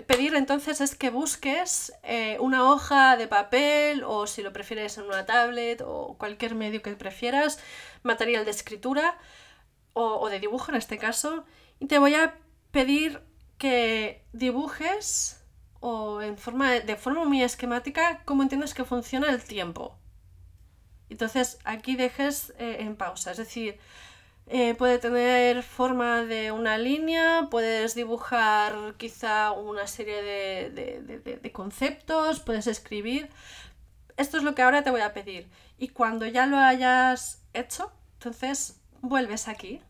pedir 0.05 0.35
entonces 0.35 0.79
es 0.79 0.93
que 0.93 1.09
busques 1.09 1.91
eh, 2.03 2.37
una 2.39 2.69
hoja 2.69 3.17
de 3.17 3.27
papel 3.27 4.03
o 4.03 4.27
si 4.27 4.43
lo 4.43 4.53
prefieres 4.53 4.99
en 4.99 5.05
una 5.05 5.25
tablet 5.25 5.81
o 5.83 6.15
cualquier 6.19 6.53
medio 6.53 6.83
que 6.83 6.95
prefieras, 6.95 7.57
material 8.03 8.45
de 8.45 8.51
escritura 8.51 9.17
o, 9.93 10.29
de 10.29 10.39
dibujo 10.39 10.69
en 10.69 10.77
este 10.77 10.99
caso, 10.99 11.45
y 11.79 11.87
te 11.87 11.97
voy 11.97 12.13
a 12.13 12.35
pedir 12.69 13.23
que 13.57 14.23
dibujes 14.33 15.43
o 15.79 16.21
en 16.21 16.37
forma 16.37 16.73
de 16.73 16.95
forma 16.95 17.25
muy 17.25 17.41
esquemática 17.41 18.21
cómo 18.23 18.43
entiendes 18.43 18.75
que 18.75 18.85
funciona 18.85 19.31
el 19.31 19.43
tiempo. 19.43 19.97
Entonces 21.09 21.57
aquí 21.63 21.95
dejes 21.95 22.53
eh, 22.59 22.77
en 22.81 22.95
pausa, 22.95 23.31
es 23.31 23.37
decir, 23.37 23.79
eh, 24.47 24.75
puede 24.75 24.99
tener 24.99 25.63
forma 25.63 26.23
de 26.23 26.51
una 26.51 26.77
línea, 26.77 27.47
puedes 27.49 27.95
dibujar 27.95 28.93
quizá 28.97 29.51
una 29.51 29.87
serie 29.87 30.21
de, 30.69 31.51
conceptos, 31.51 32.41
puedes 32.41 32.67
escribir. 32.67 33.29
Esto 34.17 34.37
es 34.37 34.43
lo 34.43 34.53
que 34.53 34.61
ahora 34.61 34.83
te 34.83 34.91
voy 34.91 35.01
a 35.01 35.13
pedir. 35.13 35.49
Y 35.77 35.89
cuando 35.89 36.25
ya 36.27 36.45
lo 36.45 36.57
hayas 36.57 37.43
hecho, 37.53 37.91
entonces 38.13 38.79
vuelves 39.01 39.47
aquí. 39.47 39.81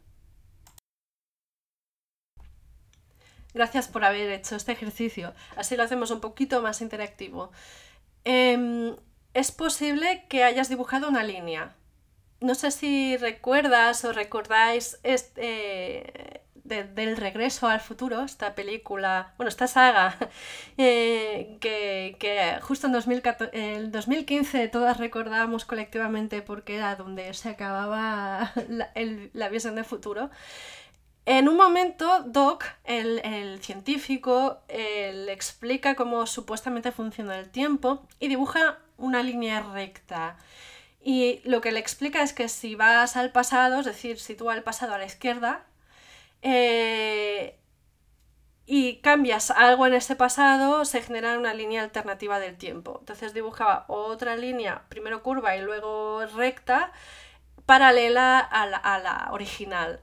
Gracias 3.53 3.87
por 3.87 4.03
haber 4.05 4.31
hecho 4.31 4.55
este 4.55 4.71
ejercicio. 4.71 5.33
Así 5.57 5.75
lo 5.75 5.83
hacemos 5.83 6.11
un 6.11 6.21
poquito 6.21 6.61
más 6.61 6.81
interactivo. 6.81 7.51
Em, 8.23 8.95
es 9.33 9.51
posible 9.51 10.25
que 10.29 10.43
hayas 10.43 10.69
dibujado 10.69 11.09
una 11.09 11.23
línea 11.23 11.75
no 12.41 12.55
sé 12.55 12.71
si 12.71 13.17
recuerdas 13.17 14.03
o 14.05 14.13
recordáis 14.13 14.99
este, 15.03 16.43
del 16.65 17.15
regreso 17.15 17.67
al 17.67 17.79
futuro, 17.79 18.23
esta 18.23 18.55
película, 18.55 19.33
bueno, 19.37 19.49
esta 19.49 19.67
saga, 19.67 20.17
eh, 20.77 21.57
que, 21.59 22.59
justo 22.61 22.87
en 22.87 23.91
2015 23.91 24.67
todas 24.69 24.97
recordamos 24.97 25.65
colectivamente 25.65 26.41
porque 26.41 26.75
era 26.75 26.95
donde 26.95 27.33
se 27.33 27.49
acababa 27.49 28.51
la, 29.33 29.49
visión 29.49 29.75
del 29.75 29.85
futuro. 29.85 30.31
En 31.27 31.49
un 31.49 31.57
momento, 31.57 32.23
Doc, 32.23 32.65
el, 32.83 33.19
el 33.23 33.59
científico, 33.63 34.59
le 34.69 35.31
explica 35.33 35.95
cómo 35.95 36.27
supuestamente 36.27 36.91
funciona 36.91 37.37
el 37.39 37.49
tiempo 37.49 38.05
y 38.19 38.27
dibuja 38.27 38.77
una 38.97 39.23
línea 39.23 39.61
recta. 39.61 40.37
Y 41.07 41.41
lo 41.45 41.61
que 41.61 41.71
le 41.71 41.79
explica 41.79 42.23
es 42.23 42.33
que 42.33 42.49
si 42.49 42.73
vas 42.73 43.15
al 43.15 43.31
pasado, 43.31 43.79
es 43.79 43.85
decir, 43.85 44.19
sitúa 44.19 44.55
el 44.55 44.63
pasado 44.63 44.95
a 44.95 44.97
la 44.97 45.05
izquierda, 45.05 45.67
eh, 46.41 47.59
y 48.65 48.97
cambias 49.01 49.51
algo 49.51 49.85
en 49.85 49.93
ese 49.93 50.15
pasado, 50.15 50.83
se 50.83 51.03
genera 51.03 51.37
una 51.37 51.53
línea 51.53 51.83
alternativa 51.83 52.39
del 52.39 52.57
tiempo. 52.57 52.97
Entonces 53.01 53.35
dibujaba 53.35 53.85
otra 53.87 54.35
línea, 54.35 54.85
primero 54.89 55.21
curva 55.21 55.55
y 55.55 55.61
luego 55.61 56.25
recta, 56.25 56.91
paralela 57.67 58.39
a 58.39 58.65
la, 58.65 58.77
a 58.77 58.97
la 58.97 59.29
original. 59.31 60.01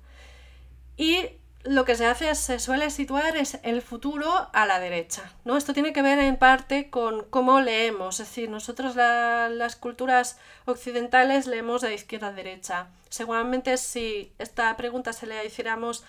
Y 0.96 1.30
lo 1.64 1.84
que 1.84 1.94
se 1.94 2.06
hace 2.06 2.34
se 2.34 2.58
suele 2.58 2.90
situar 2.90 3.36
es 3.36 3.58
el 3.62 3.82
futuro 3.82 4.48
a 4.52 4.66
la 4.66 4.80
derecha. 4.80 5.32
¿no? 5.44 5.56
Esto 5.56 5.72
tiene 5.72 5.92
que 5.92 6.02
ver 6.02 6.18
en 6.18 6.36
parte 6.36 6.90
con 6.90 7.24
cómo 7.30 7.60
leemos, 7.60 8.20
es 8.20 8.28
decir, 8.28 8.50
nosotros 8.50 8.96
las 8.96 9.76
culturas 9.76 10.38
occidentales 10.64 11.46
leemos 11.46 11.82
de 11.82 11.94
izquierda 11.94 12.28
a 12.28 12.32
derecha. 12.32 12.88
Seguramente 13.08 13.76
si 13.76 14.32
esta 14.38 14.76
pregunta 14.76 15.12
se 15.12 15.26
le 15.26 15.44
hiciéramos 15.44 16.04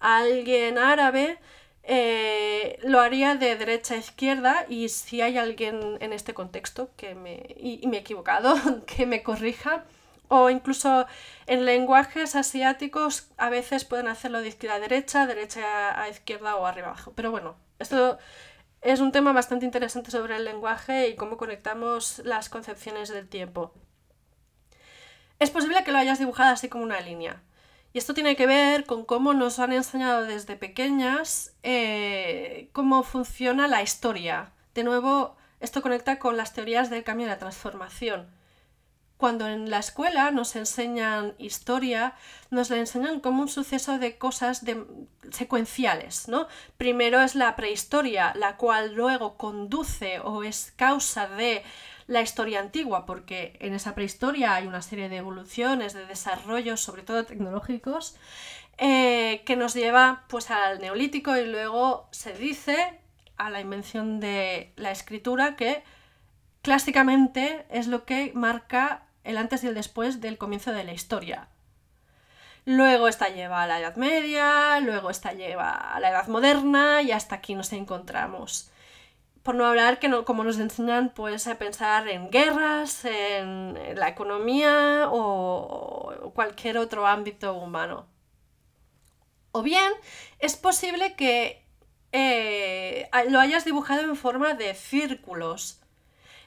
a 0.00 0.18
alguien 0.18 0.76
árabe, 0.78 1.38
eh, 1.82 2.78
lo 2.82 3.00
haría 3.00 3.36
de 3.36 3.56
derecha 3.56 3.94
a 3.94 3.98
izquierda 3.98 4.66
y 4.68 4.90
si 4.90 5.22
hay 5.22 5.38
alguien 5.38 5.96
en 6.00 6.12
este 6.12 6.34
contexto 6.34 6.90
que 6.96 7.14
me, 7.14 7.42
y 7.56 7.86
me 7.86 7.98
he 7.98 8.00
equivocado, 8.00 8.54
que 8.86 9.06
me 9.06 9.22
corrija, 9.22 9.84
o 10.32 10.48
incluso 10.48 11.06
en 11.46 11.64
lenguajes 11.64 12.36
asiáticos 12.36 13.28
a 13.36 13.50
veces 13.50 13.84
pueden 13.84 14.06
hacerlo 14.06 14.40
de 14.40 14.48
izquierda 14.48 14.76
a 14.76 14.80
derecha, 14.80 15.26
derecha 15.26 16.00
a 16.00 16.08
izquierda 16.08 16.54
o 16.54 16.66
arriba 16.66 16.86
abajo. 16.86 17.12
Pero 17.16 17.32
bueno, 17.32 17.56
esto 17.80 18.16
es 18.80 19.00
un 19.00 19.10
tema 19.10 19.32
bastante 19.32 19.66
interesante 19.66 20.12
sobre 20.12 20.36
el 20.36 20.44
lenguaje 20.44 21.08
y 21.08 21.16
cómo 21.16 21.36
conectamos 21.36 22.22
las 22.24 22.48
concepciones 22.48 23.08
del 23.08 23.28
tiempo. 23.28 23.74
Es 25.40 25.50
posible 25.50 25.82
que 25.82 25.90
lo 25.90 25.98
hayas 25.98 26.20
dibujado 26.20 26.52
así 26.52 26.68
como 26.68 26.84
una 26.84 27.00
línea. 27.00 27.42
Y 27.92 27.98
esto 27.98 28.14
tiene 28.14 28.36
que 28.36 28.46
ver 28.46 28.86
con 28.86 29.04
cómo 29.04 29.34
nos 29.34 29.58
han 29.58 29.72
enseñado 29.72 30.26
desde 30.26 30.54
pequeñas 30.54 31.56
eh, 31.64 32.70
cómo 32.72 33.02
funciona 33.02 33.66
la 33.66 33.82
historia. 33.82 34.52
De 34.74 34.84
nuevo, 34.84 35.36
esto 35.58 35.82
conecta 35.82 36.20
con 36.20 36.36
las 36.36 36.52
teorías 36.52 36.88
del 36.88 37.02
cambio 37.02 37.26
y 37.26 37.30
la 37.30 37.38
transformación 37.38 38.39
cuando 39.20 39.46
en 39.46 39.68
la 39.68 39.78
escuela 39.78 40.30
nos 40.30 40.56
enseñan 40.56 41.34
historia, 41.38 42.14
nos 42.50 42.70
la 42.70 42.78
enseñan 42.78 43.20
como 43.20 43.42
un 43.42 43.48
suceso 43.48 43.98
de 43.98 44.16
cosas 44.16 44.64
secuenciales, 45.30 46.26
¿no? 46.26 46.48
Primero 46.78 47.20
es 47.20 47.34
la 47.34 47.54
prehistoria, 47.54 48.32
la 48.34 48.56
cual 48.56 48.94
luego 48.94 49.36
conduce 49.36 50.20
o 50.20 50.42
es 50.42 50.72
causa 50.74 51.28
de 51.28 51.62
la 52.06 52.22
historia 52.22 52.60
antigua, 52.60 53.04
porque 53.04 53.58
en 53.60 53.74
esa 53.74 53.94
prehistoria 53.94 54.54
hay 54.54 54.66
una 54.66 54.80
serie 54.80 55.10
de 55.10 55.18
evoluciones, 55.18 55.92
de 55.92 56.06
desarrollos, 56.06 56.80
sobre 56.80 57.02
todo 57.02 57.24
tecnológicos, 57.24 58.16
eh, 58.78 59.42
que 59.44 59.54
nos 59.54 59.74
lleva 59.74 60.24
pues 60.28 60.50
al 60.50 60.80
neolítico 60.80 61.36
y 61.36 61.46
luego 61.46 62.08
se 62.10 62.32
dice 62.32 62.98
a 63.36 63.50
la 63.50 63.60
invención 63.60 64.18
de 64.18 64.72
la 64.76 64.90
escritura 64.90 65.56
que 65.56 65.84
clásicamente 66.62 67.66
es 67.70 67.86
lo 67.86 68.06
que 68.06 68.32
marca 68.34 69.02
el 69.24 69.36
antes 69.36 69.64
y 69.64 69.68
el 69.68 69.74
después 69.74 70.20
del 70.20 70.38
comienzo 70.38 70.72
de 70.72 70.84
la 70.84 70.92
historia. 70.92 71.48
Luego 72.64 73.08
esta 73.08 73.28
lleva 73.28 73.62
a 73.62 73.66
la 73.66 73.80
Edad 73.80 73.96
Media, 73.96 74.80
luego 74.80 75.10
esta 75.10 75.32
lleva 75.32 75.72
a 75.72 75.98
la 76.00 76.10
Edad 76.10 76.28
Moderna 76.28 77.02
y 77.02 77.12
hasta 77.12 77.36
aquí 77.36 77.54
nos 77.54 77.72
encontramos. 77.72 78.70
Por 79.42 79.54
no 79.54 79.64
hablar 79.66 79.98
que 79.98 80.08
no, 80.08 80.24
como 80.26 80.44
nos 80.44 80.58
enseñan 80.58 81.10
pues 81.14 81.46
a 81.46 81.56
pensar 81.56 82.06
en 82.08 82.30
guerras, 82.30 83.04
en, 83.06 83.76
la 83.96 84.08
economía 84.08 85.08
o, 85.10 86.32
cualquier 86.34 86.76
otro 86.78 87.06
ámbito 87.06 87.54
humano. 87.54 88.06
O 89.52 89.62
bien 89.62 89.92
es 90.38 90.56
posible 90.56 91.14
que 91.16 91.64
eh, 92.12 93.08
lo 93.30 93.40
hayas 93.40 93.64
dibujado 93.64 94.02
en 94.02 94.16
forma 94.16 94.54
de 94.54 94.74
círculos 94.74 95.79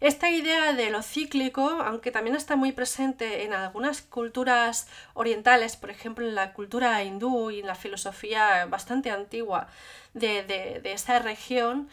esta 0.04 0.30
idea 0.30 0.74
de 0.74 0.89
lo 0.89 1.02
cíclico, 1.02 1.62
aunque 1.62 2.12
también 2.12 2.36
está 2.36 2.58
muy 2.58 2.74
presente 2.74 3.46
en 3.46 3.54
algunas 3.54 4.02
culturas 4.02 4.88
orientales, 5.13 5.78
por 5.78 5.89
ejemplo 5.89 6.28
en 6.28 6.36
la 6.36 6.52
cultura 6.52 7.02
hindú 7.04 7.52
y 7.52 7.62
en 7.62 7.68
la 7.68 7.76
filosofía 7.76 8.66
bastante 8.66 9.12
antigua 9.12 9.68
de, 10.13 10.82
esa 10.84 11.20
región, 11.20 11.88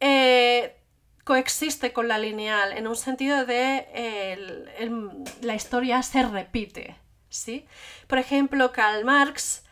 eh, 0.00 0.76
coexiste 1.24 1.94
con 1.94 2.08
la 2.08 2.18
lineal 2.18 2.72
en 2.76 2.86
un 2.86 2.96
sentido 2.96 3.46
de 3.46 3.86
la 5.40 5.54
historia 5.54 6.02
se 6.02 6.22
repite. 6.22 6.96
¿sí? 7.30 7.64
Por 8.06 8.18
ejemplo, 8.18 8.70
Karl 8.72 9.04
Marx 9.06 9.64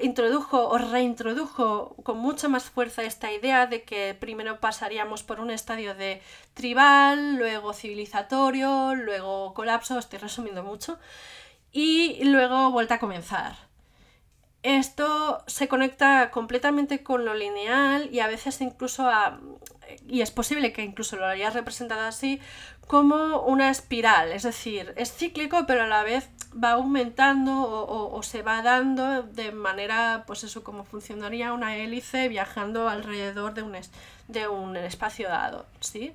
introdujo 0.00 0.68
o 0.68 0.78
reintrodujo 0.78 1.96
con 2.02 2.18
mucha 2.18 2.48
más 2.48 2.64
fuerza 2.70 3.02
esta 3.02 3.32
idea 3.32 3.66
de 3.66 3.82
que 3.82 4.14
primero 4.18 4.60
pasaríamos 4.60 5.22
por 5.22 5.40
un 5.40 5.50
estadio 5.50 5.94
de 5.94 6.22
tribal, 6.54 7.36
luego 7.36 7.72
civilizatorio, 7.72 8.94
luego 8.94 9.52
colapso, 9.54 9.98
estoy 9.98 10.20
resumiendo 10.20 10.62
mucho, 10.62 10.98
y 11.72 12.22
luego 12.24 12.70
vuelta 12.70 12.94
a 12.94 12.98
comenzar. 13.00 13.56
Esto 14.62 15.42
se 15.46 15.68
conecta 15.68 16.30
completamente 16.30 17.02
con 17.02 17.24
lo 17.26 17.34
lineal 17.34 18.08
y 18.10 18.20
a 18.20 18.28
veces 18.28 18.60
incluso 18.62 19.10
y 20.08 20.22
es 20.22 20.30
posible 20.30 20.72
que 20.72 20.82
incluso 20.82 21.16
lo 21.16 21.26
hayas 21.26 21.52
representado 21.52 22.00
así, 22.02 22.40
como 22.86 23.42
una 23.42 23.70
espiral, 23.70 24.32
es 24.32 24.44
decir, 24.44 24.94
es 24.96 25.12
cíclico 25.12 25.64
pero 25.66 25.82
a 25.82 25.86
la 25.86 26.02
vez 26.02 26.30
va 26.62 26.72
aumentando 26.72 27.52
o, 27.62 28.22
se 28.22 28.42
va 28.42 28.62
dando 28.62 29.22
de 29.22 29.52
manera, 29.52 30.24
pues 30.26 30.44
eso, 30.44 30.62
como 30.62 30.84
funcionaría 30.84 31.52
una 31.52 31.76
hélice 31.76 32.28
viajando 32.28 32.88
alrededor 32.88 33.54
de 33.54 33.62
un, 33.62 33.76
de 34.28 34.48
un 34.48 34.76
espacio 34.76 35.28
dado, 35.28 35.66
¿sí? 35.80 36.12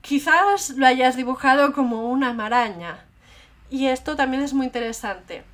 Quizás 0.00 0.70
lo 0.70 0.86
hayas 0.86 1.16
dibujado 1.16 1.72
como 1.72 2.08
una 2.08 2.32
maraña 2.32 3.04
y 3.70 3.86
esto 3.86 4.16
también 4.16 4.42
es 4.42 4.52
muy 4.52 4.66
interesante. 4.66 5.44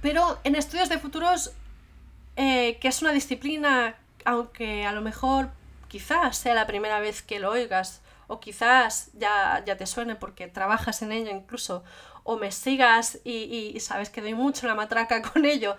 Pero 0.00 0.38
en 0.44 0.54
estudios 0.54 0.88
de 0.88 0.98
futuros 0.98 1.52
eh, 2.40 2.78
que 2.80 2.86
es 2.86 3.02
una 3.02 3.10
disciplina, 3.10 3.96
aunque 4.24 4.86
a 4.86 4.92
lo 4.92 5.00
mejor 5.00 5.50
quizás 5.88 6.38
sea 6.38 6.54
la 6.54 6.68
primera 6.68 7.00
vez 7.00 7.20
que 7.20 7.40
lo 7.40 7.50
oigas, 7.50 8.00
o 8.28 8.38
quizás 8.40 9.10
ya, 9.14 9.64
ya 9.66 9.76
te 9.76 9.86
suene 9.86 10.14
porque 10.14 10.46
trabajas 10.46 11.02
en 11.02 11.10
ello 11.10 11.30
incluso, 11.32 11.82
o 12.22 12.36
me 12.36 12.52
sigas 12.52 13.18
y, 13.24 13.76
sabes 13.80 14.10
que 14.10 14.20
doy 14.20 14.34
mucho 14.34 14.66
la 14.68 14.74
matraca 14.74 15.22
con 15.32 15.44
ello, 15.44 15.76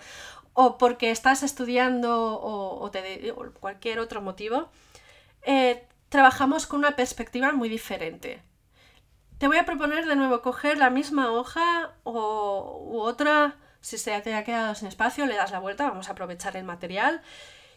o 0.54 0.78
porque 0.78 1.12
estás 1.12 1.44
estudiando 1.44 2.40
o, 2.42 2.92
te, 2.92 3.34
cualquier 3.60 4.00
otro 4.00 4.22
motivo, 4.22 4.70
eh, 5.44 5.88
trabajamos 6.10 6.66
con 6.66 6.80
una 6.80 6.96
perspectiva 6.96 7.52
muy 7.52 7.70
diferente. 7.70 8.42
Te 9.38 9.48
voy 9.48 9.58
a 9.58 9.66
proponer 9.66 10.06
de 10.06 10.16
nuevo 10.16 10.42
coger 10.42 10.78
la 10.78 10.90
misma 10.90 11.32
hoja 11.32 11.94
o, 12.04 12.84
u 12.84 13.00
otra, 13.00 13.58
si 13.80 13.98
se 13.98 14.20
te 14.22 14.34
ha 14.34 14.44
quedado 14.44 14.76
sin 14.76 14.88
espacio, 14.88 15.28
le 15.28 15.36
das 15.36 15.52
la 15.52 15.60
vuelta, 15.60 15.88
vamos 15.88 16.10
a 16.10 16.14
aprovechar 16.14 16.58
el 16.58 16.66
material, 16.66 17.22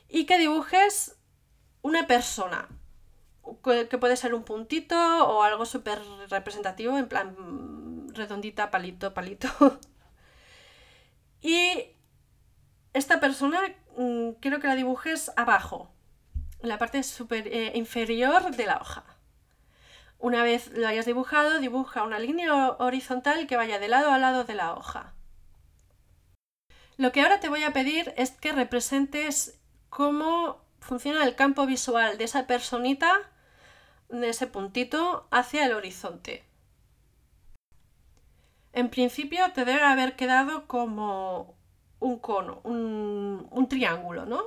y 0.09 0.25
que 0.25 0.39
dibujes 0.39 1.17
una 1.83 2.07
persona, 2.07 2.69
que 3.63 3.99
puede 3.99 4.17
ser 4.17 4.35
un 4.35 4.45
puntito 4.45 4.97
o 4.97 5.43
algo 5.43 5.67
súper 5.67 6.01
representativo, 6.29 6.99
en 6.99 7.09
plan 7.09 8.09
redondita, 8.15 8.71
palito, 8.71 9.15
palito. 9.15 9.49
y 11.41 11.87
esta 12.93 13.21
persona 13.21 13.61
mm, 13.97 14.33
quiero 14.41 14.61
que 14.61 14.69
la 14.69 14.75
dibujes 14.75 15.33
abajo, 15.37 15.91
en 16.61 16.69
la 16.69 16.79
parte 16.79 17.03
super, 17.03 17.47
eh, 17.49 17.73
inferior 17.75 18.55
de 18.55 18.67
la 18.67 18.79
hoja. 18.79 19.05
Una 20.19 20.45
vez 20.45 20.71
lo 20.73 20.87
hayas 20.87 21.07
dibujado, 21.07 21.59
dibuja 21.59 22.05
una 22.05 22.21
línea 22.21 22.71
horizontal 22.79 23.49
que 23.49 23.57
vaya 23.57 23.81
de 23.81 23.89
lado 23.89 24.13
a 24.13 24.19
lado 24.19 24.45
de 24.45 24.55
la 24.55 24.75
hoja. 24.75 25.15
Lo 26.97 27.11
que 27.11 27.23
ahora 27.23 27.41
te 27.41 27.49
voy 27.49 27.65
a 27.65 27.73
pedir 27.73 28.15
es 28.17 28.31
que 28.31 28.53
representes 28.53 29.59
cómo 29.89 30.63
funciona 30.79 31.25
el 31.25 31.35
campo 31.35 31.67
visual 31.67 32.19
de 32.19 32.25
esa 32.25 32.47
personita, 32.47 33.32
de 34.21 34.29
ese 34.29 34.47
puntito, 34.47 35.27
hacia 35.31 35.67
el 35.67 35.73
horizonte. 35.73 36.45
En 38.73 38.89
principio 38.89 39.53
te 39.53 39.65
debe 39.65 39.83
haber 39.83 40.17
quedado 40.17 40.67
como 40.67 41.55
un 42.01 42.19
cono, 42.19 42.61
un, 42.65 43.67
triángulo, 43.69 44.27
¿no? 44.27 44.43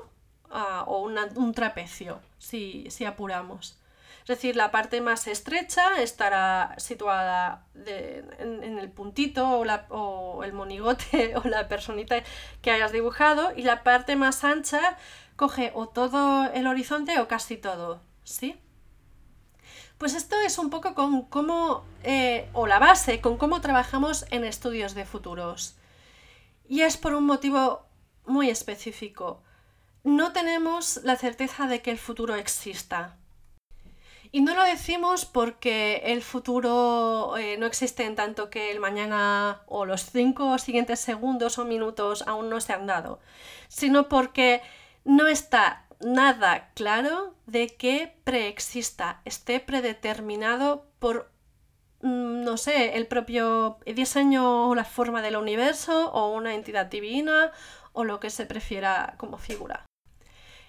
Ah, 0.50 0.84
o 0.88 1.04
un 1.04 1.54
trapecio, 1.54 2.22
si, 2.38 2.88
apuramos. 3.06 3.80
Es 4.22 4.28
decir, 4.28 4.56
la 4.56 4.72
parte 4.72 5.02
más 5.02 5.28
estrecha 5.28 6.02
estará 6.02 6.74
situada 6.78 7.68
en, 7.86 8.80
el 8.80 8.90
puntito 8.90 9.48
o, 9.48 9.66
o, 9.90 10.44
el 10.44 10.54
monigote 10.54 11.36
o 11.44 11.48
la 11.48 11.68
personita 11.68 12.16
que 12.62 12.72
hayas 12.72 12.92
dibujado 12.92 13.52
y 13.56 13.64
la 13.64 13.84
parte 13.84 14.16
más 14.16 14.44
ancha 14.44 14.98
coge 15.36 15.72
o 15.76 15.88
todo 15.88 16.46
el 16.52 16.68
horizonte 16.68 17.20
o 17.20 17.28
casi 17.28 17.58
todo, 17.58 18.02
¿sí? 18.24 18.60
Pues 19.98 20.14
esto 20.14 20.36
es 20.42 20.58
un 20.58 20.70
poco 20.70 20.94
con 20.94 21.24
cómo, 21.24 21.86
eh, 22.04 22.50
o 22.54 22.68
la 22.68 22.80
base, 22.80 23.22
con 23.22 23.38
cómo 23.38 23.62
trabajamos 23.62 24.26
en 24.30 24.44
estudios 24.44 24.94
de 24.94 25.06
futuros. 25.06 25.78
Y 26.68 26.82
es 26.82 26.98
por 26.98 27.14
un 27.14 27.26
motivo 27.26 27.86
muy 28.26 28.50
específico. 28.50 29.42
No 30.04 30.34
tenemos 30.34 31.00
la 31.04 31.16
certeza 31.16 31.68
de 31.68 31.82
que 31.82 31.92
el 31.92 31.98
futuro 31.98 32.36
exista. 32.36 33.18
Y 34.32 34.42
no 34.42 34.54
lo 34.54 34.64
decimos 34.64 35.24
porque 35.24 36.02
el 36.08 36.22
futuro 36.22 37.38
eh, 37.38 37.56
no 37.58 37.66
existe 37.66 38.04
en 38.04 38.16
tanto 38.16 38.50
que 38.50 38.72
el 38.72 38.82
mañana 38.82 39.62
o 39.66 39.86
los 39.86 40.12
cinco 40.12 40.58
siguientes 40.58 41.00
segundos 41.00 41.58
o 41.58 41.64
minutos 41.64 42.22
aún 42.28 42.50
no 42.50 42.60
se 42.60 42.74
han 42.74 42.86
dado, 42.86 43.22
sino 43.70 44.10
porque 44.10 44.62
no 45.06 45.28
está 45.28 45.85
nada 46.06 46.70
claro 46.76 47.34
de 47.48 47.68
que 47.68 48.16
preexista, 48.24 49.22
esté 49.26 49.60
predeterminado 49.60 50.88
por, 51.00 51.32
mm, 52.02 52.44
no 52.44 52.58
sé, 52.58 52.96
el 52.96 53.08
propio 53.08 53.80
diseño 53.86 54.70
o 54.70 54.76
la 54.76 54.86
forma 54.86 55.22
del 55.22 55.36
universo 55.36 56.12
o 56.12 56.32
una 56.32 56.54
entidad 56.54 56.86
divina 56.86 57.52
o 57.94 58.04
lo 58.04 58.20
que 58.20 58.30
se 58.30 58.46
prefiera 58.46 59.16
como 59.18 59.38
figura. 59.38 59.86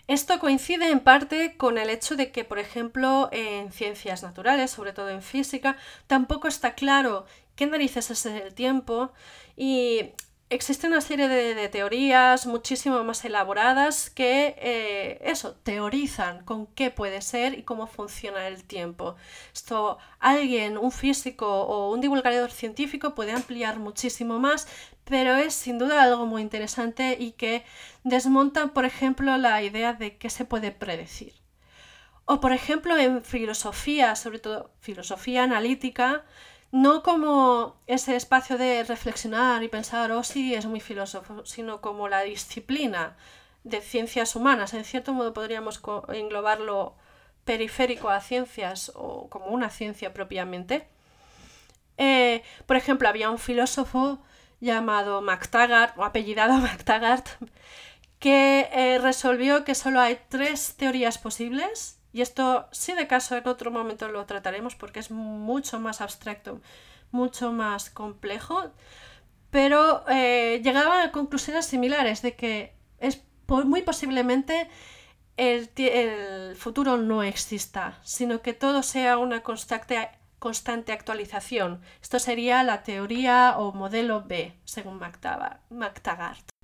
Esto 0.09 0.39
coincide 0.39 0.91
en 0.91 1.01
parte 1.01 1.57
con 1.57 1.79
el 1.79 1.91
hecho 1.91 2.17
de 2.17 2.31
que, 2.31 2.45
por 2.45 2.59
ejemplo, 2.59 3.29
en 3.33 3.73
ciencias 3.73 4.23
naturales, 4.23 4.71
sobre 4.71 4.93
todo 4.93 5.11
en 5.11 5.21
física, 5.21 5.77
tampoco 6.07 6.49
está 6.49 6.75
claro 6.75 7.27
qué 7.57 7.67
narices 7.67 8.11
es 8.11 8.25
el 8.27 8.55
tiempo 8.55 9.13
y 9.57 10.13
existe 10.49 10.87
una 10.87 11.01
serie 11.01 11.29
de, 11.29 11.69
teorías 11.69 12.47
muchísimo 12.47 13.03
más 13.05 13.25
elaboradas 13.25 14.11
que 14.11 14.55
eh, 14.59 15.19
eso, 15.23 15.55
teorizan 15.63 16.45
con 16.45 16.67
qué 16.69 16.91
puede 16.91 17.21
ser 17.23 17.59
y 17.59 17.63
cómo 17.63 17.87
funciona 17.87 18.47
el 18.47 18.65
tiempo. 18.65 19.17
Esto 19.53 19.99
alguien, 20.21 20.79
un 20.79 20.93
físico 20.93 21.63
o 21.63 21.93
un 21.93 22.01
divulgador 22.01 22.51
científico 22.51 23.15
puede 23.15 23.33
ampliar 23.33 23.79
muchísimo 23.79 24.39
más, 24.39 24.69
pero 25.05 25.35
es 25.37 25.55
sin 25.55 25.79
duda 25.79 26.03
algo 26.03 26.27
muy 26.27 26.43
interesante 26.43 27.17
y 27.19 27.33
que 27.33 27.65
desmonta, 28.05 28.69
por 28.69 28.85
ejemplo, 28.85 29.37
la 29.37 29.63
idea 29.63 29.93
de 29.95 30.17
qué 30.17 30.31
se 30.31 30.45
puede 30.45 30.71
predecir. 30.73 31.35
O, 32.25 32.41
por 32.41 32.53
ejemplo, 32.53 32.97
en 32.99 33.23
filosofía, 33.23 34.17
sobre 34.17 34.41
todo 34.41 34.73
filosofía 34.81 35.45
analítica, 35.45 36.25
no 36.73 37.03
como 37.03 37.77
ese 37.87 38.17
espacio 38.17 38.59
de 38.59 38.85
reflexionar 38.85 39.63
y 39.63 39.69
pensar, 39.69 40.11
oh 40.13 40.23
sí, 40.23 40.55
es 40.55 40.67
muy 40.67 40.81
filósofo, 40.81 41.45
sino 41.47 41.81
como 41.81 42.09
la 42.09 42.23
disciplina 42.23 43.17
de 43.65 43.81
ciencias 43.81 44.37
humanas. 44.37 44.75
En 44.75 44.85
cierto 44.85 45.13
modo 45.13 45.33
podríamos 45.33 45.81
englobarlo 46.09 46.95
periférico 47.45 48.11
a 48.11 48.21
ciencias 48.21 48.93
o 48.95 49.29
como 49.29 49.47
una 49.47 49.71
ciencia 49.71 50.13
propiamente. 50.13 50.89
Eh, 51.99 52.43
por 52.67 52.77
ejemplo, 52.77 53.09
había 53.09 53.31
un 53.31 53.39
filósofo 53.39 54.19
llamado 54.61 55.23
MacTaggart, 55.23 55.97
o 55.99 56.05
apellidado 56.05 56.55
MacTaggart, 56.59 57.27
que 58.19 58.69
eh, 58.73 58.99
resolvió 58.99 59.65
que 59.65 59.75
solo 59.75 60.01
hay 60.01 60.19
tres 60.29 60.75
teorías 60.77 61.19
posibles 61.19 62.01
y 62.17 62.23
esto, 62.23 62.67
si 62.73 62.95
de 62.95 63.07
caso, 63.07 63.37
en 63.37 63.47
otro 63.47 63.71
momento 63.71 64.09
lo 64.09 64.25
trataremos 64.25 64.75
porque 64.75 65.01
es 65.01 65.11
mucho 65.11 65.79
más 65.79 66.01
abstracto, 66.01 66.63
mucho 67.11 67.53
más 67.53 67.91
complejo, 67.91 68.71
pero 69.51 70.03
eh, 70.09 70.63
llegaba 70.65 71.03
a 71.03 71.13
conclusiones 71.13 71.67
similares 71.67 72.23
de 72.23 72.35
que 72.35 72.73
es 73.01 73.23
muy 73.49 73.83
posiblemente 73.83 74.71
el, 75.37 76.57
futuro 76.57 76.97
no 76.97 77.23
exista, 77.23 77.99
sino 78.03 78.41
que 78.41 78.55
todo 78.55 78.83
sea 78.83 79.19
una 79.19 79.43
constante, 79.43 80.09
constante 80.39 80.93
actualización. 80.93 81.83
Esto 82.01 82.19
sería 82.19 82.63
la 82.63 82.83
teoría 82.83 83.57
o 83.59 83.73
modelo 83.75 84.23
B, 84.23 84.55
según 84.65 84.99
MacTaggart. 84.99 86.56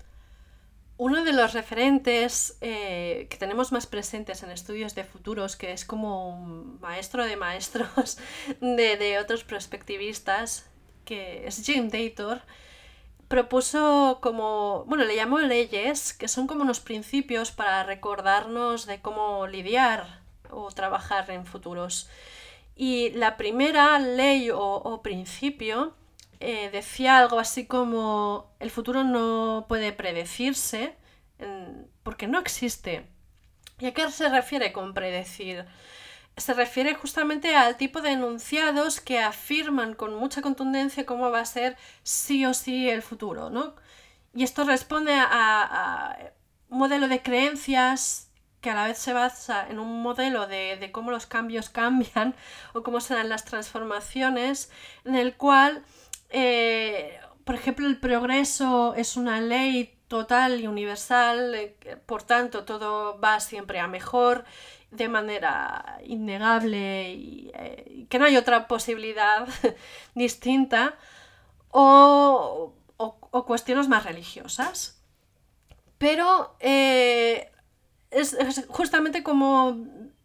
Uno 1.05 1.25
de 1.25 1.33
los 1.33 1.51
referentes 1.51 2.57
eh, 2.61 3.27
que 3.29 3.35
tenemos 3.35 3.73
más 3.73 3.87
presentes 3.87 4.41
en 4.41 4.51
estudios 4.51 4.95
de 4.95 5.03
futuros, 5.03 5.57
que 5.57 5.73
es 5.73 5.83
como 5.83 6.29
un 6.29 6.79
maestro 6.79 7.25
de 7.25 7.35
maestros 7.35 8.17
de, 8.61 9.19
otros 9.21 9.43
perspectivistas, 9.43 10.69
que 11.03 11.45
es 11.45 11.61
Jim 11.65 11.89
Dator, 11.89 12.43
propuso 13.27 14.19
como, 14.21 14.85
bueno, 14.85 15.03
le 15.03 15.17
llamó 15.17 15.39
leyes, 15.39 16.13
que 16.13 16.29
son 16.29 16.47
como 16.47 16.61
unos 16.61 16.79
principios 16.79 17.51
para 17.51 17.83
recordarnos 17.83 18.85
de 18.85 19.01
cómo 19.01 19.45
lidiar 19.45 20.21
o 20.51 20.71
trabajar 20.71 21.29
en 21.31 21.45
futuros. 21.45 22.09
Y 22.77 23.09
la 23.09 23.35
primera 23.35 23.99
ley 23.99 24.51
o 24.53 25.01
principio 25.03 25.95
eh, 26.45 26.69
decía 26.71 27.19
algo 27.19 27.39
así 27.39 27.65
como 27.67 28.53
el 28.59 28.69
futuro 28.69 29.05
no 29.05 29.65
puede 29.69 29.93
predecirse 29.93 30.97
porque 32.03 32.27
no 32.27 32.37
existe. 32.37 33.07
¿Y 33.79 33.85
a 33.85 33.93
qué 33.93 34.11
se 34.11 34.27
refiere 34.27 34.73
con 34.73 34.93
predecir? 34.93 35.65
Se 36.35 36.53
refiere 36.53 36.95
justamente 36.95 37.55
al 37.55 37.77
tipo 37.77 38.01
de 38.01 38.11
enunciados 38.11 38.99
que 38.99 39.21
afirman 39.21 39.93
con 39.93 40.15
mucha 40.15 40.41
contundencia 40.41 41.05
cómo 41.05 41.31
va 41.31 41.39
a 41.39 41.45
ser 41.45 41.77
sí 42.03 42.45
o 42.45 42.53
sí 42.53 42.89
el 42.89 43.03
futuro, 43.03 43.49
¿no? 43.49 43.75
Y 44.33 44.43
esto 44.43 44.65
responde 44.65 45.13
a, 45.15 46.33
un 46.67 46.79
modelo 46.79 47.07
de 47.07 47.21
creencias 47.21 48.29
que 48.59 48.69
a 48.69 48.75
la 48.75 48.87
vez 48.87 48.97
se 48.97 49.13
basa 49.13 49.65
en 49.69 49.79
un 49.79 50.01
modelo 50.01 50.47
de, 50.47 50.75
de, 50.75 50.91
cómo 50.91 51.09
los 51.09 51.25
cambios 51.25 51.69
cambian 51.81 52.35
o 52.73 52.83
cómo 52.83 52.99
se 52.99 53.13
dan 53.13 53.29
las 53.29 53.45
transformaciones, 53.45 54.71
en 55.05 55.15
el 55.15 55.37
cual 55.37 55.85
eh, 56.33 57.19
por 57.45 57.55
ejemplo, 57.55 57.87
el 57.87 57.99
progreso 57.99 58.95
es 58.95 59.15
una 59.17 59.39
ley 59.39 59.95
total 60.07 60.59
y 60.59 60.67
universal, 60.67 61.53
eh, 61.55 61.77
por 62.05 62.23
tanto, 62.23 62.65
todo 62.65 63.19
va 63.19 63.39
siempre 63.39 63.79
a 63.79 63.87
mejor 63.87 64.43
de 64.91 65.07
manera 65.09 65.99
innegable 66.03 67.13
y 67.13 67.51
eh, 67.53 68.05
que 68.09 68.19
no 68.19 68.25
hay 68.25 68.35
otra 68.37 68.67
posibilidad 68.67 69.47
distinta 70.15 70.95
o, 71.69 72.73
o, 72.97 73.45
cuestiones 73.45 73.87
más 73.87 74.03
religiosas. 74.03 75.01
Pero 75.99 76.55
es, 76.59 78.37
justamente 78.67 79.23
como 79.23 79.77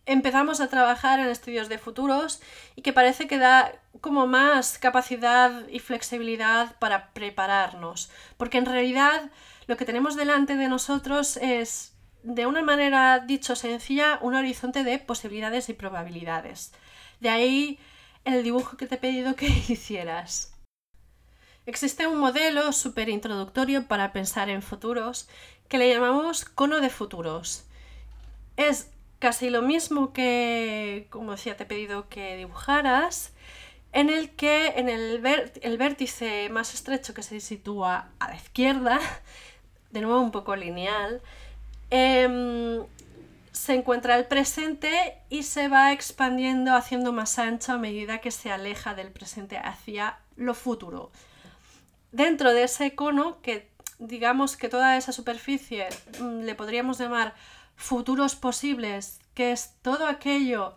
empezamos 0.09 0.61
a 0.61 0.68
trabajar 0.68 1.21
en 1.21 1.29
estudios 1.29 1.68
de 1.68 1.79
futuros 1.79 2.40
y 2.75 2.83
que 2.83 2.94
parece 2.94 3.29
que 3.29 3.37
da 3.37 3.73
como 4.01 4.27
más 4.27 4.79
capacidad 4.79 5.68
y 5.68 5.81
flexibilidad 5.81 6.77
para 6.79 7.12
prepararnos. 7.12 8.11
Porque 8.38 8.57
en 8.57 8.64
realidad 8.64 9.31
lo 9.66 9.77
que 9.77 9.85
tenemos 9.85 10.16
delante 10.16 10.57
de 10.57 10.68
nosotros 10.68 11.37
es, 11.37 11.94
de 12.23 12.47
una 12.47 12.62
manera 12.62 13.18
dicho 13.18 13.55
sencilla, 13.55 14.18
un 14.23 14.35
horizonte 14.35 14.83
de 14.83 14.99
posibilidades 14.99 15.68
y 15.68 15.75
probabilidades. 15.75 16.73
De 17.21 17.29
ahí 17.29 17.79
el 18.25 18.42
dibujo 18.42 18.79
que 18.79 18.87
te 18.87 18.94
he 18.94 18.99
pedido 18.99 19.37
que 19.37 19.47
hicieras. 19.68 20.55
Existe 21.66 22.07
un 22.07 22.18
modelo 22.18 22.73
súper 22.73 23.11
introductorio 23.11 23.87
para 23.87 24.11
pensar 24.14 24.49
en 24.49 24.62
futuros 24.62 25.29
que 25.68 25.77
le 25.77 25.92
llamamos 25.92 26.47
cono 26.47 26.81
de 26.81 26.88
futuros. 26.88 27.66
Es 28.57 28.88
casi 29.19 29.51
lo 29.51 29.63
mismo 29.63 30.13
que, 30.13 31.07
como 31.11 31.33
decía, 31.33 31.57
te 31.57 31.65
he 31.65 31.67
pedido 31.67 32.09
que 32.09 32.37
dibujaras, 32.37 33.33
en 33.93 34.11
el 34.11 34.31
que 34.31 34.69
en 34.77 34.89
el, 34.89 35.19
vértice 35.79 36.49
más 36.51 36.75
estrecho 36.75 37.15
que 37.15 37.23
se 37.23 37.41
sitúa 37.41 38.11
a 38.19 38.29
la 38.29 38.37
izquierda, 38.37 39.01
de 39.91 40.01
nuevo 40.01 40.21
un 40.21 40.31
poco 40.31 40.55
lineal, 40.57 41.23
em, 41.91 42.85
se 43.53 43.75
encuentra 43.75 44.17
el 44.17 44.27
presente 44.27 45.19
y 45.31 45.43
se 45.43 45.69
va 45.69 45.93
expandiendo, 45.93 46.75
haciendo 46.75 47.13
más 47.13 47.39
ancho 47.39 47.73
a 47.73 47.79
medida 47.79 48.21
que 48.21 48.31
se 48.31 48.53
aleja 48.53 48.95
del 48.95 49.11
presente 49.11 49.59
hacia 49.59 50.19
lo 50.37 50.55
futuro. 50.55 51.11
Dentro 52.13 52.53
de 52.53 52.65
ese 52.65 52.95
cono, 52.95 53.41
que 53.43 53.69
digamos 53.99 54.57
que 54.57 54.69
toda 54.69 54.97
esa 54.97 55.13
superficie 55.13 55.89
mm, 56.21 56.43
le 56.43 56.55
podríamos 56.55 56.99
llamar 56.99 57.35
futuros 57.79 58.35
posibles, 58.35 59.21
que 59.35 59.53
es 59.53 59.77
todo 59.83 60.07
aquello 60.07 60.75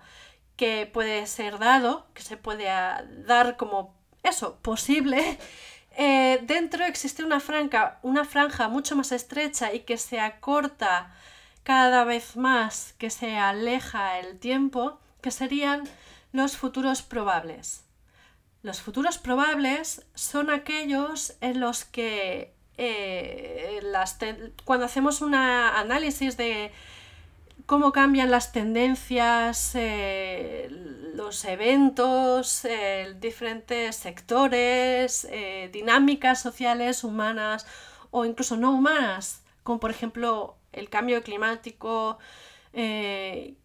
que 0.56 0.86
puede 0.86 1.26
ser 1.26 1.58
dado, 1.58 2.06
que 2.14 2.22
se 2.22 2.38
puede 2.38 2.70
ah, 2.70 3.04
dar 3.26 3.58
como 3.58 3.96
eso, 4.24 4.60
posible, 4.62 5.40
eh, 5.98 6.40
dentro 6.44 6.86
existe 6.86 7.24
una 7.24 7.40
franja, 7.40 8.00
una 8.04 8.24
franja 8.24 8.70
mucho 8.70 8.96
más 8.96 9.12
estrecha 9.12 9.74
y 9.74 9.80
que 9.82 9.98
se 9.98 10.20
acorta 10.20 11.14
cada 11.64 12.04
vez 12.06 12.38
más, 12.38 12.94
que 13.00 13.10
se 13.10 13.36
aleja 13.36 14.20
el 14.20 14.40
tiempo, 14.40 15.00
que 15.22 15.32
serían 15.32 15.84
los 16.32 16.56
futuros 16.56 17.02
probables. 17.02 17.84
Los 18.62 18.80
futuros 18.82 19.18
probables 19.18 20.06
son 20.14 20.52
aquellos 20.52 21.36
en 21.42 21.60
los 21.60 21.84
que 21.84 22.54
eh, 22.78 23.80
cuando 24.66 24.86
hacemos 24.86 25.22
un 25.22 25.34
análisis 25.34 26.38
de 26.38 26.72
cómo 27.72 27.94
cambian 27.94 28.30
las 28.30 28.52
tendencias, 28.52 29.72
eh, 29.76 30.68
los 31.16 31.46
eventos, 31.46 32.66
eh, 32.66 33.16
diferentes 33.22 33.96
sectores, 33.96 35.26
dinámicas 35.72 36.42
sociales, 36.42 37.06
humanas 37.06 37.66
o 38.10 38.26
incluso 38.26 38.58
no 38.58 38.74
humanas, 38.74 39.42
como 39.64 39.80
por 39.80 39.90
ejemplo 39.90 40.58
el 40.74 40.90
cambio 40.90 41.24
climático, 41.24 42.18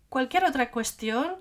cualquier 0.09 0.45
otra 0.45 0.71
cuestión, 0.71 1.35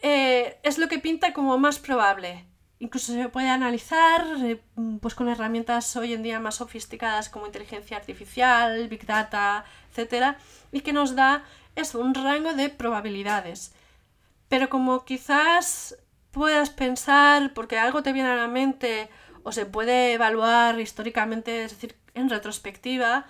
es 0.00 0.78
lo 0.78 0.88
que 0.88 1.00
pinta 1.00 1.34
como 1.34 1.58
más 1.58 1.78
probable 1.78 2.46
incluso 2.80 3.12
se 3.12 3.28
puede 3.28 3.48
analizar 3.48 4.24
eh, 4.42 4.60
pues 5.00 5.14
con 5.14 5.28
herramientas 5.28 5.94
hoy 5.96 6.14
en 6.14 6.22
día 6.22 6.40
más 6.40 6.56
sofisticadas 6.56 7.28
como 7.28 7.46
inteligencia 7.46 7.96
artificial, 7.96 8.88
big 8.88 9.06
data, 9.06 9.64
etc. 9.94 10.36
Y 10.72 10.80
que 10.80 10.92
nos 10.92 11.14
da 11.14 11.44
es 11.76 11.94
un 11.94 12.14
rango 12.14 12.54
de 12.54 12.68
probabilidades. 12.68 13.72
Pero 14.48 14.68
como 14.68 15.04
quizás 15.04 15.96
puedas 16.30 16.70
pensar, 16.70 17.52
porque 17.54 17.78
algo 17.78 18.02
te 18.02 18.12
viene 18.12 18.30
a 18.30 18.36
la 18.36 18.48
mente 18.48 19.08
o 19.42 19.52
se 19.52 19.66
puede 19.66 20.12
evaluar 20.12 20.80
históricamente, 20.80 21.64
es 21.64 21.72
decir, 21.72 21.96
en 22.14 22.28
retrospectiva, 22.28 23.26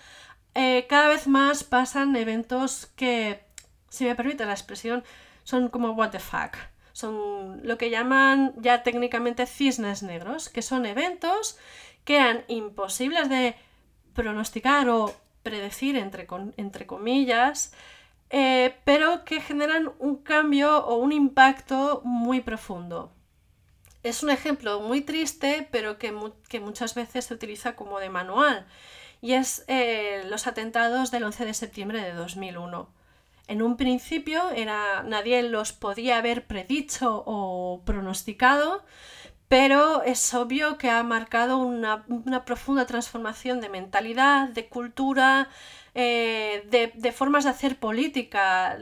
eh, 0.55 0.87
cada 0.89 1.09
vez 1.09 1.27
más 1.27 1.65
pasan 1.65 2.17
eventos 2.17 2.87
que, 2.97 3.45
si 3.89 4.05
me 4.05 4.15
permite 4.15 4.45
la 4.47 4.53
expresión, 4.53 5.05
son 5.45 5.69
como 5.69 5.93
what 5.93 6.11
the 6.11 6.19
fuck 6.19 6.57
son 7.01 7.61
lo 7.67 7.79
que 7.79 7.91
llaman 7.91 8.53
ya 8.59 8.83
técnicamente 8.83 9.47
cisnes 9.47 10.03
negros, 10.03 10.49
que 10.49 10.63
son 10.63 10.87
eventos 10.87 11.59
que 12.05 12.17
eran 12.17 12.45
imposibles 12.49 13.29
de 13.29 13.57
pronosticar 14.15 14.89
o 14.89 15.15
predecir, 15.43 15.97
entre, 15.97 16.27
entre 16.57 16.87
comillas, 16.87 17.73
eh, 18.31 18.77
pero 18.85 19.25
que 19.25 19.41
generan 19.41 19.93
un 19.99 20.17
cambio 20.17 20.85
o 20.87 20.97
un 20.97 21.13
impacto 21.13 22.01
muy 22.05 22.41
profundo. 22.41 23.13
Es 24.03 24.23
un 24.23 24.31
ejemplo 24.31 24.81
muy 24.81 25.03
triste, 25.03 25.69
pero 25.71 25.99
que, 25.99 26.13
muchas 26.13 26.95
veces 26.95 27.27
se 27.27 27.35
utiliza 27.35 27.77
como 27.77 27.99
de 27.99 28.09
manual, 28.09 28.67
y 29.21 29.35
es 29.35 29.65
eh, 29.69 30.25
los 30.29 30.47
atentados 30.47 31.11
del 31.11 31.25
11 31.25 31.45
de 31.45 31.55
septiembre 31.55 32.03
de 32.03 32.13
2001. 32.15 32.89
En 33.49 33.63
un 33.63 33.77
principio 33.77 34.49
era, 34.51 35.03
nadie 35.03 35.43
los 35.43 35.73
podía 35.73 36.19
haber 36.19 36.47
predicho 36.47 37.25
o 37.27 37.83
pronosticado, 37.85 38.85
pero 39.51 40.05
es 40.05 40.33
obvio 40.33 40.79
que 40.79 40.89
ha 40.89 41.03
marcado 41.03 41.59
una, 41.59 42.05
profunda 42.45 42.87
transformación 42.87 43.61
de 43.61 43.69
mentalidad, 43.69 44.49
de 44.51 44.69
cultura, 44.69 45.49
eh, 45.95 46.67
de, 46.95 47.13
formas 47.13 47.45
de 47.45 47.51
hacer 47.51 47.79
política, 47.79 48.79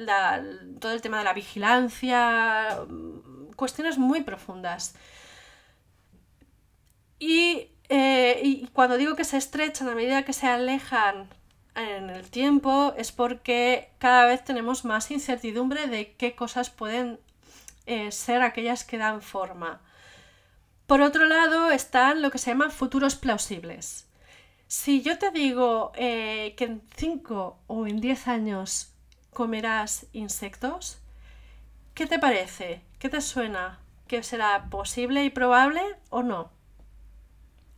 todo 0.81 0.93
el 0.93 1.01
tema 1.01 1.19
de 1.19 1.25
la 1.25 1.33
vigilancia, 1.33 2.79
cuestiones 3.57 3.99
muy 3.99 4.23
profundas. 4.23 4.95
Y, 7.19 7.69
eh, 7.89 8.41
y 8.45 8.69
cuando 8.69 8.97
digo 8.97 9.17
que 9.17 9.25
se 9.25 9.37
estrechan 9.37 9.89
a 9.89 9.95
medida 9.95 10.25
que 10.25 10.33
se 10.33 10.47
alejan 10.47 11.29
en 11.75 12.11
el 12.11 12.31
tiempo 12.31 12.93
es 12.97 13.13
porque 13.13 13.91
cada 13.99 14.27
vez 14.27 14.45
tenemos 14.45 14.85
más 14.85 15.11
incertidumbre 15.11 15.87
de 15.87 16.13
qué 16.15 16.35
cosas 16.35 16.71
pueden 16.71 17.21
eh, 17.87 18.13
ser 18.13 18.43
aquellas 18.43 18.85
que 18.85 18.99
dan 18.99 19.23
forma. 19.23 19.81
Por 20.87 21.01
otro 21.01 21.27
lado 21.27 21.71
están 21.71 22.23
lo 22.23 22.31
que 22.31 22.39
se 22.39 22.51
llaman 22.51 22.71
futuros 22.71 23.15
plausibles. 23.17 24.08
Si 24.69 25.01
yo 25.01 25.17
te 25.19 25.31
digo 25.31 25.93
eh, 25.95 26.55
que 26.59 26.65
en 26.65 26.83
5 26.95 27.59
o 27.69 27.87
en 27.87 28.03
10 28.03 28.29
años 28.29 28.93
comerás 29.33 30.05
insectos, 30.13 30.99
¿qué 31.95 32.07
te 32.07 32.19
parece? 32.19 32.83
¿Qué 32.99 33.09
te 33.09 33.23
suena? 33.23 33.79
¿Que 34.07 34.23
será 34.23 34.69
posible 34.69 35.25
y 35.25 35.31
probable 35.31 35.81
o 36.11 36.23
no? 36.23 36.51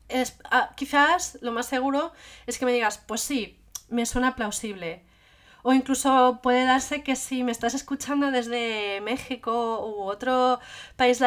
Es, 0.08 0.36
ah, 0.50 0.72
quizás 0.76 1.38
lo 1.42 1.52
más 1.52 1.66
seguro 1.66 2.12
es 2.48 2.58
que 2.58 2.64
me 2.66 2.72
digas, 2.72 2.98
pues 2.98 3.20
sí, 3.20 3.60
me 3.88 4.04
suena 4.04 4.34
plausible. 4.34 5.04
O 5.62 5.72
incluso 5.72 6.40
puede 6.42 6.64
darse 6.64 7.02
que 7.02 7.16
si 7.16 7.44
me 7.44 7.52
estás 7.52 7.74
escuchando 7.74 8.30
desde 8.30 9.00
México 9.02 9.84
u 9.86 10.02
otro 10.02 10.58
país 10.96 11.20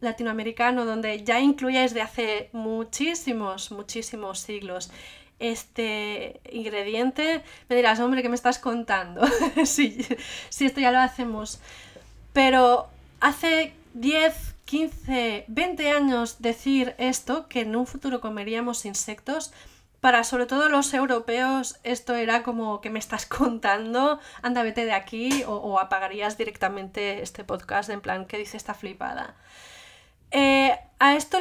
latinoamericano 0.00 0.84
donde 0.84 1.22
ya 1.24 1.40
incluyáis 1.40 1.94
de 1.94 2.02
hace 2.02 2.50
muchísimos, 2.52 3.70
muchísimos 3.70 4.40
siglos 4.40 4.90
este 5.38 6.40
ingrediente, 6.50 7.42
me 7.68 7.76
dirás, 7.76 8.00
hombre, 8.00 8.22
¿qué 8.22 8.28
me 8.28 8.34
estás 8.34 8.58
contando? 8.58 9.22
sí, 9.64 10.04
sí, 10.48 10.66
esto 10.66 10.80
ya 10.80 10.90
lo 10.90 10.98
hacemos. 10.98 11.60
Pero 12.32 12.88
hace 13.20 13.72
10, 13.94 14.34
15, 14.64 15.44
20 15.48 15.90
años 15.90 16.40
decir 16.40 16.94
esto, 16.98 17.48
que 17.48 17.60
en 17.60 17.76
un 17.76 17.86
futuro 17.86 18.20
comeríamos 18.20 18.84
insectos, 18.84 19.52
para 20.00 20.24
sobre 20.24 20.46
todo 20.46 20.68
los 20.68 20.94
europeos 20.94 21.78
esto 21.82 22.14
era 22.14 22.42
como 22.42 22.80
que 22.80 22.90
me 22.90 22.98
estás 22.98 23.26
contando, 23.26 24.20
anda, 24.42 24.62
vete 24.62 24.84
de 24.84 24.92
aquí 24.92 25.44
o, 25.46 25.78
apagarías 25.80 26.38
directamente 26.38 27.22
este 27.22 27.44
podcast 27.44 27.90
en 27.90 28.00
plan, 28.00 28.26
¿qué 28.26 28.38
dice 28.38 28.56
esta 28.56 28.74
flipada? 28.74 29.34
Eh, 30.30 30.78
a 30.98 31.16
esto 31.16 31.38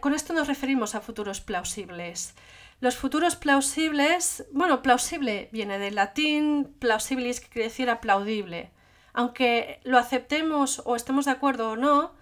con 0.00 0.14
esto 0.14 0.32
nos 0.32 0.48
referimos 0.48 0.94
a 0.94 1.00
futuros 1.00 1.40
plausibles. 1.40 2.34
Los 2.80 2.96
futuros 2.96 3.36
plausibles, 3.36 4.46
bueno, 4.52 4.80
plausible 4.80 5.50
viene 5.52 5.78
del 5.78 5.96
latín 5.96 6.74
plausibilis, 6.78 7.40
que 7.40 7.48
quiere 7.48 7.68
decir 7.68 7.90
aplaudible. 7.90 8.70
Aunque 9.12 9.80
lo 9.84 9.98
aceptemos 9.98 10.80
o 10.86 10.96
estemos 10.96 11.26
de 11.26 11.32
acuerdo 11.32 11.72
o 11.72 11.76
no, 11.76 12.14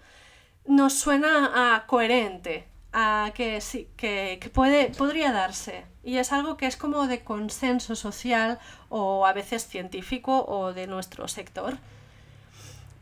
nos 0.65 0.93
suena 0.95 1.75
a 1.75 1.85
coherente, 1.85 2.67
a 2.93 3.31
que 3.35 3.61
sí, 3.61 3.87
que, 3.97 4.39
puede, 4.53 4.89
podría 4.91 5.31
darse. 5.31 5.85
Y 6.03 6.17
es 6.17 6.31
algo 6.31 6.57
que 6.57 6.65
es 6.65 6.77
como 6.77 7.07
de 7.07 7.23
consenso 7.23 7.95
social 7.95 8.59
o 8.89 9.25
a 9.25 9.33
veces 9.33 9.67
científico 9.67 10.45
o 10.45 10.73
de 10.73 10.87
nuestro 10.87 11.27
sector. 11.27 11.77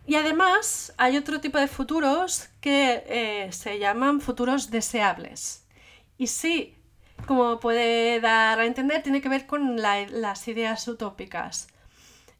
Y 0.05 0.15
además 0.15 0.93
hay 0.97 1.17
otro 1.17 1.41
tipo 1.41 1.57
de 1.57 1.67
futuros 1.67 2.49
que 2.61 3.03
eh, 3.07 3.51
se 3.51 3.79
llaman 3.79 4.21
futuros 4.21 4.71
deseables. 4.71 5.65
Y 6.17 6.27
sí, 6.27 6.75
como 7.25 7.59
puede 7.59 8.19
dar 8.19 8.59
a 8.59 8.65
entender, 8.65 9.03
tiene 9.03 9.21
que 9.21 9.29
ver 9.29 9.45
con 9.45 9.81
las 9.81 10.47
ideas 10.47 10.87
utópicas. 10.87 11.67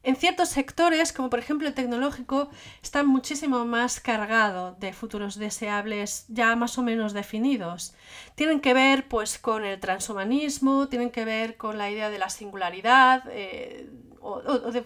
En 0.04 0.16
ciertos 0.16 0.50
sectores, 0.50 1.12
como 1.12 1.30
por 1.30 1.40
ejemplo 1.40 1.68
el 1.68 1.74
tecnológico, 1.74 2.50
está 2.82 3.04
muchísimo 3.04 3.66
más 3.66 4.00
cargado 4.00 4.76
de 4.80 4.94
futuros 4.94 5.38
deseables 5.38 6.26
ya 6.30 6.56
más 6.56 6.78
o 6.78 6.84
menos 6.84 7.14
definidos. 7.14 7.94
Tienen 8.36 8.62
que 8.62 8.74
ver 8.74 9.08
pues 9.08 9.38
con 9.38 9.66
el 9.66 9.80
transhumanismo, 9.80 10.88
tienen 10.88 11.10
que 11.10 11.26
ver 11.26 11.58
con 11.58 11.78
la 11.78 11.90
idea 11.90 12.10
de 12.10 12.20
la 12.20 12.30
singularidad 12.30 13.24
eh, 13.30 13.90
o, 14.22 14.42
de 14.72 14.86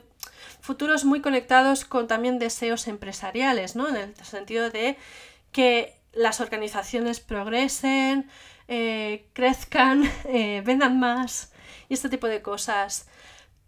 futuros 0.61 1.05
muy 1.05 1.21
conectados 1.21 1.85
con 1.85 2.07
también 2.07 2.39
deseos 2.39 2.87
empresariales, 2.87 3.75
¿no? 3.75 3.89
En 3.89 3.95
el 3.95 4.15
sentido 4.23 4.69
de 4.69 4.97
que 5.51 5.95
las 6.13 6.41
organizaciones 6.41 7.19
progresen, 7.19 8.29
eh, 8.67 9.27
crezcan, 9.33 10.09
eh, 10.25 10.61
vendan 10.65 10.99
más 10.99 11.51
y 11.89 11.93
este 11.93 12.09
tipo 12.09 12.27
de 12.27 12.41
cosas. 12.41 13.07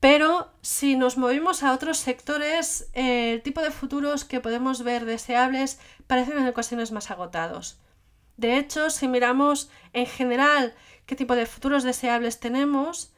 Pero 0.04 0.52
si 0.60 0.98
nos 0.98 1.18
movimos 1.18 1.64
a 1.64 1.72
otros 1.72 1.98
sectores, 1.98 2.90
el 2.92 3.42
tipo 3.42 3.62
de 3.62 3.72
futuros 3.72 4.26
que 4.26 4.42
podemos 4.42 4.84
ver 4.84 5.06
deseables 5.06 5.80
parecen 6.08 6.38
en 6.38 6.48
ocasiones 6.50 6.92
más 6.92 7.10
agotados. 7.10 7.80
De 8.36 8.58
hecho, 8.58 8.90
si 8.90 9.08
miramos 9.08 9.72
en 9.94 10.06
general 10.06 10.74
qué 11.06 11.16
tipo 11.16 11.38
de 11.38 11.46
futuros 11.46 11.86
deseables 11.86 12.42
tenemos, 12.42 13.14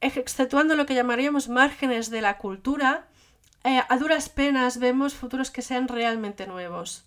exceptuando 0.00 0.74
lo 0.74 0.84
que 0.84 0.96
llamaríamos 0.96 1.48
márgenes 1.48 2.10
de 2.10 2.22
la 2.22 2.38
cultura, 2.38 3.06
eh, 3.62 3.82
a 3.88 3.96
duras 3.96 4.28
penas 4.28 4.80
vemos 4.80 5.14
futuros 5.14 5.52
que 5.52 5.62
sean 5.62 5.86
realmente 5.86 6.48
nuevos. 6.48 7.04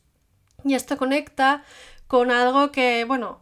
Y 0.64 0.76
esto 0.76 0.96
conecta 0.96 1.66
con 2.08 2.32
algo 2.32 2.72
que, 2.72 3.04
bueno, 3.04 3.42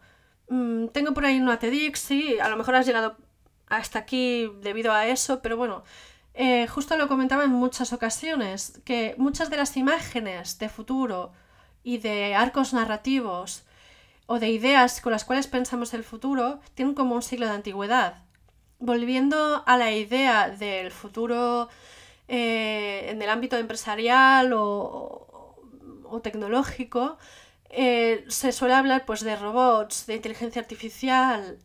mm, 0.50 0.88
tengo 0.88 1.14
por 1.14 1.26
ahí 1.28 1.40
una 1.40 1.60
TEDx, 1.60 2.00
sí, 2.00 2.40
a 2.40 2.50
lo 2.50 2.58
mejor 2.58 2.74
has 2.74 2.88
llegado 2.88 3.27
hasta 3.70 4.00
aquí 4.00 4.52
debido 4.62 4.94
a 4.94 5.08
eso, 5.08 5.42
pero 5.42 5.58
bueno, 5.58 5.84
eh, 6.34 6.68
justo 6.68 6.98
lo 6.98 7.08
comentaba 7.08 7.46
en 7.46 7.52
muchas 7.52 7.94
ocasiones, 7.94 8.80
que 8.86 9.16
muchas 9.18 9.50
de 9.50 9.58
las 9.58 9.76
imágenes 9.76 10.60
de 10.60 10.70
futuro 10.70 11.32
y 11.84 11.98
de 11.98 12.36
arcos 12.36 12.74
narrativos 12.74 13.64
o 14.28 14.40
de 14.40 14.50
ideas 14.50 15.02
con 15.02 15.12
las 15.14 15.26
cuales 15.26 15.48
pensamos 15.48 15.94
el 15.94 16.04
futuro 16.04 16.60
tienen 16.76 16.94
como 16.94 17.16
un 17.16 17.24
siglo 17.24 17.48
de 17.48 17.54
antigüedad. 17.54 18.24
Volviendo 18.80 19.64
a 19.66 19.78
la 19.78 19.92
idea 19.92 20.50
del 20.50 20.92
futuro 20.92 21.70
eh, 22.28 23.08
en 23.10 23.22
el 23.22 23.30
ámbito 23.30 23.58
empresarial 23.58 24.54
o, 24.54 25.56
tecnológico, 26.22 27.18
eh, 27.70 28.26
se 28.28 28.52
suele 28.52 28.76
hablar 28.76 29.06
pues, 29.06 29.22
de 29.22 29.36
robots, 29.36 30.06
de 30.06 30.16
inteligencia 30.16 30.62
artificial, 30.62 31.58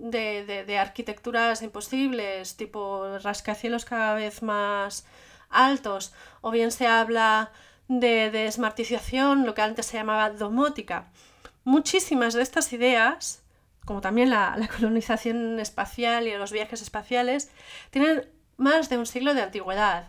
de, 0.00 0.78
arquitecturas 0.78 1.62
imposibles, 1.62 2.56
tipo 2.56 3.18
rascacielos 3.18 3.84
cada 3.84 4.14
vez 4.14 4.42
más 4.42 5.04
altos, 5.48 6.12
o 6.40 6.50
bien 6.50 6.70
se 6.70 6.86
habla 6.86 7.52
de, 7.88 8.30
de 8.30 8.50
smartización, 8.50 9.46
lo 9.46 9.54
que 9.54 9.62
antes 9.62 9.86
se 9.86 9.96
llamaba 9.96 10.30
domótica. 10.30 11.10
Muchísimas 11.64 12.34
de 12.34 12.42
estas 12.42 12.72
ideas, 12.72 13.42
como 13.84 14.00
también 14.00 14.30
la, 14.30 14.56
colonización 14.76 15.60
espacial 15.60 16.26
y 16.26 16.36
los 16.36 16.52
viajes 16.52 16.82
espaciales, 16.82 17.50
tienen 17.90 18.28
más 18.56 18.88
de 18.88 18.98
un 18.98 19.06
siglo 19.06 19.34
de 19.34 19.42
antigüedad. 19.42 20.08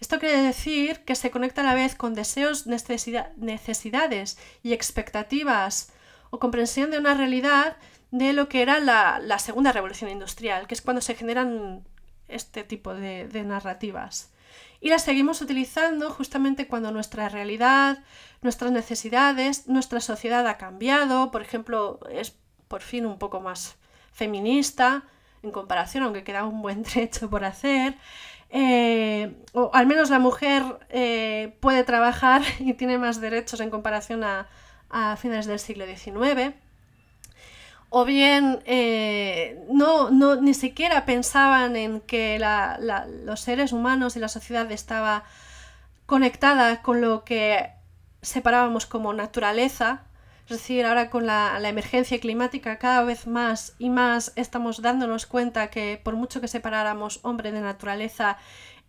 Esto 0.00 0.18
quiere 0.18 0.42
decir 0.42 1.00
que 1.04 1.14
se 1.14 1.30
conecta 1.30 1.62
a 1.62 1.64
la 1.64 1.74
vez 1.74 1.94
con 1.94 2.14
deseos, 2.14 2.66
necesidades 2.66 4.38
y 4.62 4.72
expectativas 4.72 5.92
o 6.30 6.38
comprensión 6.38 6.90
de 6.90 6.98
una 6.98 7.14
realidad 7.14 7.76
de 8.10 8.32
lo 8.32 8.48
que 8.48 8.62
era 8.62 8.80
la, 8.80 9.38
segunda 9.38 9.72
revolución 9.72 10.10
industrial, 10.10 10.66
que 10.66 10.74
es 10.74 10.82
cuando 10.82 11.00
se 11.00 11.14
generan 11.14 11.84
este 12.28 12.64
tipo 12.64 12.94
de, 12.94 13.28
narrativas. 13.44 14.32
Y 14.80 14.90
las 14.90 15.02
seguimos 15.02 15.40
utilizando 15.40 16.10
justamente 16.10 16.68
cuando 16.68 16.92
nuestra 16.92 17.28
realidad, 17.28 17.98
nuestras 18.42 18.72
necesidades, 18.72 19.68
nuestra 19.68 20.00
sociedad 20.00 20.46
ha 20.46 20.58
cambiado, 20.58 21.30
por 21.30 21.42
ejemplo, 21.42 22.00
es 22.10 22.36
por 22.68 22.82
fin 22.82 23.06
un 23.06 23.18
poco 23.18 23.40
más 23.40 23.76
feminista 24.12 25.04
en 25.42 25.50
comparación, 25.50 26.04
aunque 26.04 26.24
queda 26.24 26.44
un 26.44 26.62
buen 26.62 26.82
trecho 26.84 27.30
por 27.30 27.44
hacer. 27.44 27.96
Eh, 28.50 29.34
o 29.52 29.70
al 29.74 29.86
menos 29.86 30.08
la 30.08 30.20
mujer 30.20 30.62
eh, 30.90 31.56
puede 31.60 31.82
trabajar 31.82 32.42
y 32.60 32.74
tiene 32.74 32.98
más 32.98 33.20
derechos 33.20 33.60
en 33.60 33.70
comparación 33.70 34.22
a, 34.24 34.48
a 34.88 35.16
finales 35.16 35.46
del 35.46 35.58
siglo 35.58 35.84
XIX 35.84 36.54
o 37.90 38.04
bien 38.04 38.60
eh, 38.66 39.64
no, 39.70 40.10
no, 40.10 40.36
ni 40.36 40.54
siquiera 40.54 41.04
pensaban 41.04 41.76
en 41.76 42.00
que 42.00 42.38
los 43.24 43.40
seres 43.40 43.72
humanos 43.72 44.16
y 44.16 44.20
la 44.20 44.28
sociedad 44.28 44.70
estaba 44.72 45.24
conectada 46.06 46.82
con 46.82 47.00
lo 47.00 47.24
que 47.24 47.70
separábamos 48.22 48.86
como 48.86 49.12
naturaleza. 49.12 50.02
Es 50.44 50.58
decir, 50.58 50.84
ahora 50.84 51.10
con 51.10 51.26
la, 51.26 51.58
emergencia 51.68 52.20
climática 52.20 52.78
cada 52.78 53.02
vez 53.02 53.26
más 53.26 53.74
y 53.78 53.90
más 53.90 54.32
estamos 54.36 54.80
dándonos 54.80 55.26
cuenta 55.26 55.70
que 55.70 56.00
por 56.02 56.14
mucho 56.14 56.40
que 56.40 56.48
separáramos 56.48 57.20
hombre 57.22 57.50
de 57.50 57.60
naturaleza, 57.60 58.38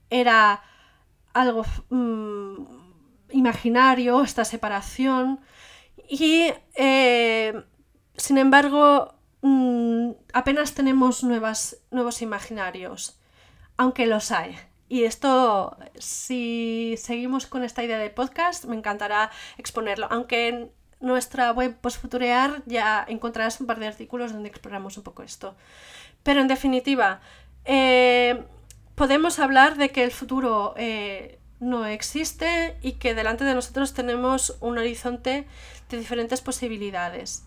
era 0.09 0.61
algo 1.33 1.65
mm, 1.89 2.63
imaginario 3.31 4.21
esta 4.21 4.45
separación. 4.45 5.39
Y 6.09 6.51
eh, 6.75 7.63
sin 8.17 8.37
embargo, 8.37 9.13
mm, 9.41 10.11
apenas 10.33 10.73
tenemos 10.73 11.23
nuevos 11.23 12.21
imaginarios, 12.21 13.19
aunque 13.77 14.05
los 14.07 14.31
hay. 14.31 14.57
Y 14.89 15.03
esto, 15.03 15.77
si 15.97 16.95
seguimos 16.97 17.45
con 17.45 17.63
esta 17.63 17.83
idea 17.83 17.97
de 17.99 18.09
podcast, 18.09 18.65
me 18.65 18.75
encantará 18.75 19.31
exponerlo. 19.57 20.07
Aunque 20.09 20.47
en 20.47 20.71
nuestra 20.99 21.51
web 21.51 21.75
Postfuturear 21.79 22.63
ya 22.65 23.05
encontrarás 23.07 23.59
un 23.59 23.67
par 23.67 23.79
de 23.79 23.87
artículos 23.87 24.33
donde 24.33 24.49
exploramos 24.49 24.97
un 24.97 25.03
poco 25.03 25.23
esto. 25.23 25.55
Pero 26.23 26.41
en 26.41 26.47
definitiva, 26.47 27.21
eh, 27.65 28.43
podemos 28.95 29.39
hablar 29.39 29.77
de 29.77 29.91
que 29.91 30.03
el 30.03 30.11
futuro 30.11 30.73
eh, 30.77 31.39
no 31.59 31.85
existe 31.85 32.77
y 32.81 32.93
que 32.93 33.13
delante 33.13 33.43
de 33.43 33.53
nosotros 33.53 33.93
tenemos 33.93 34.57
un 34.61 34.77
horizonte 34.77 35.47
de 35.89 35.97
diferentes 35.97 36.41
posibilidades. 36.41 37.45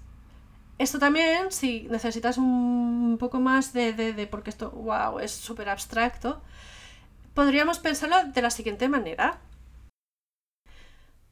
Esto 0.80 0.98
también, 0.98 1.52
si 1.52 1.86
necesitas 1.90 2.38
un 2.38 3.18
poco 3.20 3.38
más 3.38 3.74
de, 3.74 3.92
de, 3.92 4.26
porque 4.26 4.48
esto, 4.48 4.70
wow, 4.70 5.18
es 5.18 5.30
súper 5.30 5.68
abstracto, 5.68 6.40
podríamos 7.34 7.78
pensarlo 7.78 8.16
de 8.24 8.40
la 8.40 8.48
siguiente 8.48 8.88
manera. 8.88 9.40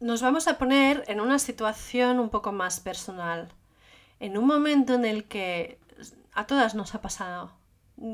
Nos 0.01 0.21
vamos 0.21 0.49
a 0.49 0.59
poner 0.59 1.03
en 1.09 1.23
una 1.23 1.39
situación 1.39 2.21
un 2.21 2.29
poco 2.29 2.53
más 2.53 2.81
personal, 2.81 3.49
en 4.21 4.37
un 4.37 4.47
momento 4.47 4.93
en 4.93 5.07
el 5.07 5.25
que 5.25 5.79
a 6.35 6.47
todas 6.47 6.75
nos 6.75 6.95
ha 6.95 7.01
pasado, 7.01 7.51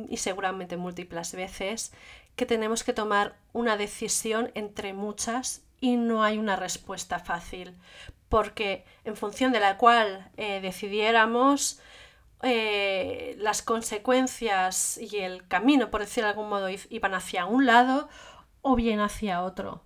y 0.08 0.18
seguramente 0.18 0.76
múltiples 0.76 1.34
veces, 1.34 1.92
que 2.36 2.46
tenemos 2.46 2.84
que 2.84 2.92
tomar 2.92 3.34
una 3.52 3.76
decisión 3.76 4.52
entre 4.54 4.92
muchas 4.92 5.62
y 5.80 5.96
no 5.96 6.22
hay 6.22 6.38
una 6.38 6.54
respuesta 6.54 7.18
fácil 7.18 7.74
porque 8.28 8.84
en 9.04 9.16
función 9.16 9.52
de 9.52 9.60
la 9.60 9.76
cual 9.76 10.30
eh, 10.36 10.60
decidiéramos 10.60 11.80
eh, 12.42 13.36
las 13.38 13.62
consecuencias 13.62 14.98
y 14.98 15.18
el 15.18 15.46
camino, 15.48 15.90
por 15.90 16.00
decirlo 16.00 16.26
de 16.26 16.32
algún 16.32 16.48
modo, 16.48 16.68
iban 16.90 17.14
hacia 17.14 17.46
un 17.46 17.66
lado 17.66 18.08
o 18.60 18.76
bien 18.76 19.00
hacia 19.00 19.42
otro. 19.42 19.82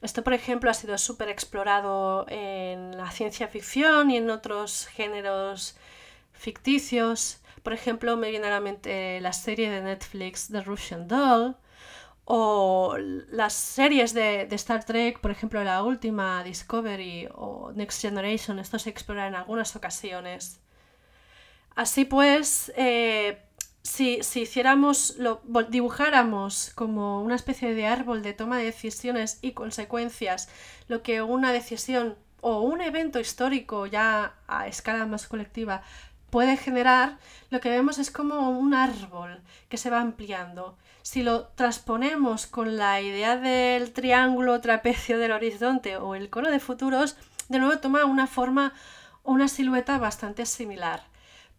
Esto, 0.00 0.22
por 0.22 0.32
ejemplo, 0.32 0.70
ha 0.70 0.74
sido 0.74 0.96
súper 0.96 1.28
explorado 1.28 2.24
en 2.28 2.96
la 2.96 3.10
ciencia 3.10 3.48
ficción 3.48 4.12
y 4.12 4.16
en 4.16 4.30
otros 4.30 4.86
géneros 4.86 5.76
ficticios. 6.32 7.40
Por 7.64 7.72
ejemplo, 7.72 8.16
me 8.16 8.30
viene 8.30 8.46
a 8.46 8.50
la 8.50 8.60
mente 8.60 9.20
la 9.20 9.32
serie 9.32 9.70
de 9.70 9.80
Netflix 9.80 10.48
The 10.48 10.60
Russian 10.60 11.08
Doll, 11.08 11.56
o 12.30 12.94
las 12.98 13.54
series 13.54 14.12
de, 14.12 14.46
Star 14.50 14.84
Trek, 14.84 15.18
por 15.18 15.30
ejemplo 15.30 15.64
la 15.64 15.82
última 15.82 16.44
Discovery 16.44 17.26
o 17.34 17.72
Next 17.74 18.02
Generation, 18.02 18.58
esto 18.58 18.78
se 18.78 18.90
explora 18.90 19.28
en 19.28 19.34
algunas 19.34 19.74
ocasiones. 19.76 20.60
Así 21.74 22.04
pues, 22.04 22.70
eh, 22.76 23.38
si, 23.82 24.20
hiciéramos, 24.34 25.16
lo, 25.16 25.40
dibujáramos 25.70 26.70
como 26.74 27.22
una 27.22 27.34
especie 27.34 27.72
de 27.72 27.86
árbol 27.86 28.22
de 28.22 28.34
toma 28.34 28.58
de 28.58 28.64
decisiones 28.64 29.38
y 29.40 29.52
consecuencias, 29.52 30.50
lo 30.86 31.02
que 31.02 31.22
una 31.22 31.50
decisión 31.50 32.14
o 32.42 32.60
un 32.60 32.82
evento 32.82 33.20
histórico 33.20 33.86
ya 33.86 34.34
a 34.46 34.68
escala 34.68 35.06
más 35.06 35.26
colectiva 35.28 35.82
puede 36.30 36.56
generar, 36.56 37.18
lo 37.50 37.60
que 37.60 37.70
vemos 37.70 37.98
es 37.98 38.10
como 38.10 38.50
un 38.50 38.74
árbol 38.74 39.40
que 39.68 39.76
se 39.76 39.90
va 39.90 40.00
ampliando 40.00 40.76
si 41.02 41.22
lo 41.22 41.46
transponemos 41.54 42.46
con 42.46 42.76
la 42.76 43.00
idea 43.00 43.38
del 43.38 43.94
triángulo 43.94 44.60
trapecio 44.60 45.18
del 45.18 45.32
horizonte 45.32 45.96
o 45.96 46.14
el 46.14 46.28
cono 46.28 46.50
de 46.50 46.60
futuros, 46.60 47.16
de 47.48 47.58
nuevo 47.58 47.78
toma 47.78 48.04
una 48.04 48.26
forma 48.26 48.74
o 49.22 49.32
una 49.32 49.48
silueta 49.48 49.96
bastante 49.96 50.44
similar. 50.44 51.04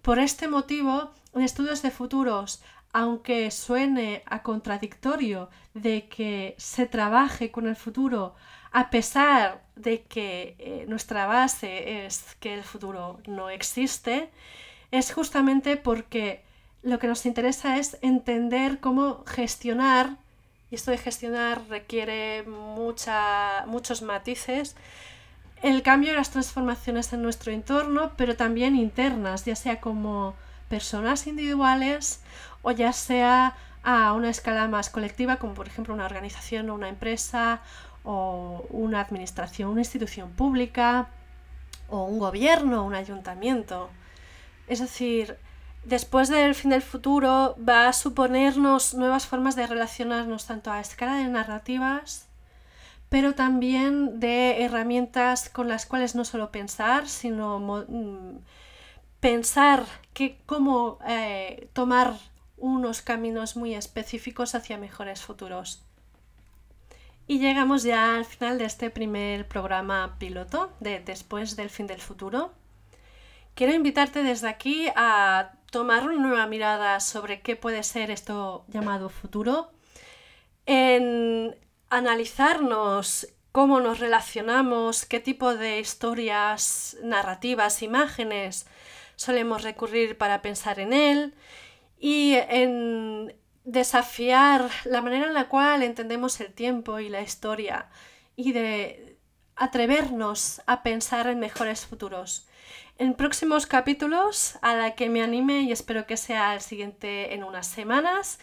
por 0.04 0.20
este 0.20 0.48
motivo, 0.48 1.12
en 1.34 1.42
estudios 1.42 1.82
de 1.82 1.90
futuros, 1.90 2.62
aunque 2.94 3.50
suene 3.50 4.22
a 4.28 4.44
contradictorio 4.44 5.50
de 5.74 6.08
que 6.08 6.56
se 6.58 6.86
trabaje 6.86 7.50
con 7.50 7.68
el 7.68 7.76
futuro, 7.76 8.36
a 8.72 8.90
pesar 8.90 9.62
de 9.76 10.02
que 10.02 10.56
eh, 10.60 10.86
nuestra 10.88 11.26
base 11.26 12.06
es 12.06 12.36
que 12.40 12.54
el 12.54 12.64
futuro 12.64 13.20
no 13.26 13.50
existe, 13.50 14.30
es 14.92 15.14
justamente 15.14 15.78
porque 15.78 16.42
lo 16.82 17.00
que 17.00 17.08
nos 17.08 17.26
interesa 17.26 17.78
es 17.78 17.98
entender 18.02 18.80
cómo 18.80 19.24
gestionar, 19.26 20.18
y 20.72 20.76
esto 20.76 20.92
de 20.92 20.98
gestionar 20.98 21.62
requiere 21.68 22.44
muchos 22.44 24.02
matices, 24.02 24.76
el 25.62 25.82
cambio 25.82 26.14
y 26.14 26.16
las 26.16 26.30
transformaciones 26.30 27.12
en 27.12 27.22
nuestro 27.22 27.52
entorno, 27.52 28.12
pero 28.16 28.36
también 28.36 28.76
internas, 28.76 29.46
ya 29.46 29.56
sea 29.56 29.82
como 29.82 30.36
personas 30.70 31.28
individuales 31.28 32.22
o 32.62 32.72
ya 32.72 32.94
sea 32.94 33.58
a 33.84 34.14
una 34.14 34.30
escala 34.30 34.68
más 34.68 34.90
colectiva, 34.90 35.38
como 35.38 35.54
por 35.54 35.68
ejemplo 35.68 35.94
una 35.94 36.06
organización 36.06 36.70
o 36.70 36.76
una 36.76 36.90
empresa 36.90 37.62
o 38.04 38.66
una 38.70 39.02
administración, 39.02 39.70
una 39.70 39.82
institución 39.82 40.32
pública 40.32 41.10
o 41.90 42.04
un 42.04 42.20
gobierno, 42.20 42.86
un 42.86 42.96
ayuntamiento. 42.96 43.90
Es 44.68 44.80
decir, 44.80 45.38
después 45.84 46.30
del 46.30 46.56
fin 46.56 46.72
del 46.72 46.82
futuro 46.82 47.56
va 47.58 47.88
a 47.88 47.94
suponernos 47.94 48.94
nuevas 48.94 49.26
formas 49.26 49.56
de 49.56 49.68
relacionarnos 49.68 50.46
tanto 50.46 50.72
a 50.72 50.80
escala 50.80 51.16
de 51.16 51.28
narrativas, 51.28 52.28
pero 53.10 53.34
también 53.34 54.20
de 54.20 54.64
herramientas 54.64 55.50
con 55.50 55.68
las 55.68 55.86
cuales 55.86 56.16
no 56.16 56.26
solo 56.26 56.52
pensar, 56.52 57.08
sino 57.08 57.60
mm, 57.60 58.38
pensar 59.20 59.86
cómo 60.46 61.00
eh, 61.08 61.70
tomar 61.74 62.14
unos 62.58 63.02
caminos 63.02 63.56
muy 63.56 63.74
específicos 63.74 64.54
hacia 64.54 64.78
mejores 64.78 65.22
futuros. 65.22 65.89
Y 67.30 67.38
llegamos 67.38 67.84
ya 67.84 68.16
al 68.16 68.26
final 68.26 68.58
de 68.58 68.66
este 68.66 68.90
primer 68.90 69.48
programa 69.48 70.16
piloto 70.18 70.74
de 70.80 71.00
Después 71.00 71.56
del 71.56 71.70
fin 71.70 71.86
del 71.86 72.02
futuro. 72.02 72.52
Quiero 73.54 73.72
invitarte 73.72 74.24
desde 74.24 74.48
aquí 74.50 74.88
a 74.96 75.52
tomar 75.70 76.06
una 76.06 76.20
nueva 76.20 76.48
mirada 76.48 77.00
sobre 77.00 77.42
qué 77.42 77.56
puede 77.56 77.84
ser 77.84 78.10
esto 78.10 78.66
llamado 78.68 79.10
futuro, 79.10 79.70
en 80.66 81.56
analizarnos 81.92 83.28
cómo 83.52 83.80
nos 83.80 84.00
relacionamos, 84.00 85.06
qué 85.06 85.20
tipo 85.20 85.54
de 85.54 85.80
historias, 85.80 86.98
narrativas, 87.04 87.84
imágenes 87.84 88.66
solemos 89.18 89.62
recurrir 89.62 90.18
para 90.18 90.42
pensar 90.42 90.80
en 90.80 90.94
él 90.94 91.36
y 92.00 92.34
en 92.50 93.36
desafiar 93.72 94.70
la 94.86 95.02
manera 95.02 95.28
en 95.28 95.34
la 95.34 95.48
cual 95.48 95.84
entendemos 95.84 96.40
el 96.42 96.52
tiempo 96.52 97.00
y 97.00 97.10
la 97.10 97.22
historia 97.22 97.88
y 98.36 98.52
de 98.52 99.18
atrevernos 99.56 100.62
a 100.66 100.82
pensar 100.82 101.28
en 101.28 101.40
mejores 101.40 101.86
futuros. 101.86 102.48
En 102.98 103.14
próximos 103.14 103.68
capítulos, 103.68 104.58
a 104.62 104.76
la 104.76 104.96
que 104.96 105.10
me 105.10 105.22
anime 105.22 105.62
y 105.62 105.72
espero 105.72 106.08
que 106.08 106.18
sea 106.18 106.56
el 106.56 106.62
siguiente 106.62 107.34
en 107.34 107.44
unas 107.44 107.68
semanas, 107.68 108.40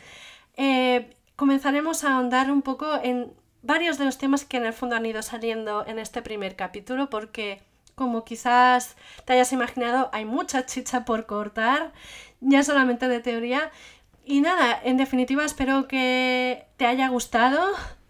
eh, 0.57 1.16
comenzaremos 1.35 2.05
a 2.05 2.14
ahondar 2.14 2.51
un 2.51 2.62
poco 2.62 2.87
en 3.03 3.33
varios 3.62 3.99
de 3.99 4.05
los 4.05 4.18
temas 4.18 4.45
que 4.45 4.59
en 4.59 4.66
el 4.66 4.72
fondo 4.72 4.95
han 4.95 5.07
ido 5.07 5.22
saliendo 5.22 5.85
en 5.87 5.99
este 5.99 6.22
primer 6.22 6.55
capítulo 6.55 7.11
porque 7.11 7.62
como 7.97 8.24
quizás 8.24 8.95
te 9.24 9.33
hayas 9.33 9.53
imaginado, 9.53 10.11
hay 10.12 10.27
mucha 10.27 10.66
chicha 10.66 11.05
por 11.05 11.27
cortar, 11.27 11.93
ya 12.41 12.62
solamente 12.62 13.09
de 13.09 13.20
teoría. 13.20 13.72
Y 14.29 14.41
nada, 14.41 14.81
en 14.83 14.97
definitiva 14.97 15.45
espero 15.45 15.87
que 15.87 16.66
te 16.77 16.85
haya 16.85 17.09
gustado 17.09 17.61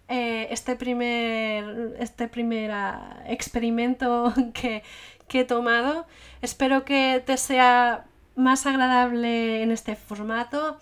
eh, 0.08 0.48
este 0.50 0.74
primer, 0.74 1.94
este 1.98 2.30
ah, 2.72 3.22
experimento 3.26 4.32
que, 4.54 4.82
que 5.28 5.40
he 5.40 5.44
tomado. 5.44 6.06
Espero 6.40 6.86
que 6.86 7.22
te 7.24 7.36
sea 7.36 8.06
más 8.34 8.64
agradable 8.64 9.62
en 9.62 9.70
este 9.70 9.94
formato. 9.94 10.78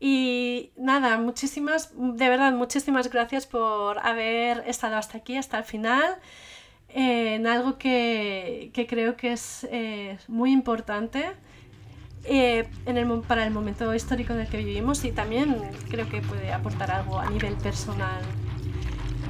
Y 0.00 0.72
nada, 0.76 1.16
muchísimas, 1.16 1.92
de 1.94 2.28
verdad, 2.28 2.52
muchísimas 2.52 3.08
gracias 3.08 3.46
por 3.46 4.00
haber 4.00 4.64
estado 4.66 4.96
hasta 4.96 5.18
aquí, 5.18 5.36
hasta 5.36 5.58
el 5.58 5.64
final 5.64 6.16
en 6.88 7.46
algo 7.46 7.78
que, 7.78 8.72
creo 8.88 9.16
que 9.16 9.32
es 9.32 9.64
eh, 9.70 10.18
muy 10.26 10.50
importante 10.50 11.30
eh, 12.24 12.68
en 12.86 12.96
el, 12.96 13.06
para 13.22 13.44
el 13.44 13.52
momento 13.52 13.94
histórico 13.94 14.32
en 14.32 14.40
el 14.40 14.46
que 14.48 14.58
vivimos 14.58 15.04
y 15.04 15.12
también 15.12 15.56
creo 15.88 16.08
que 16.08 16.20
puede 16.22 16.52
aportar 16.52 16.90
algo 16.90 17.18
a 17.18 17.28
nivel 17.28 17.54
personal. 17.54 18.22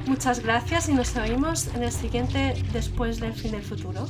Muchas 0.05 0.41
gracias 0.41 0.89
y 0.89 0.93
nos 0.93 1.15
oímos 1.15 1.67
en 1.75 1.83
el 1.83 1.91
siguiente 1.91 2.55
después 2.73 3.19
del 3.19 3.33
fin 3.33 3.51
del 3.51 3.63
futuro. 3.63 4.05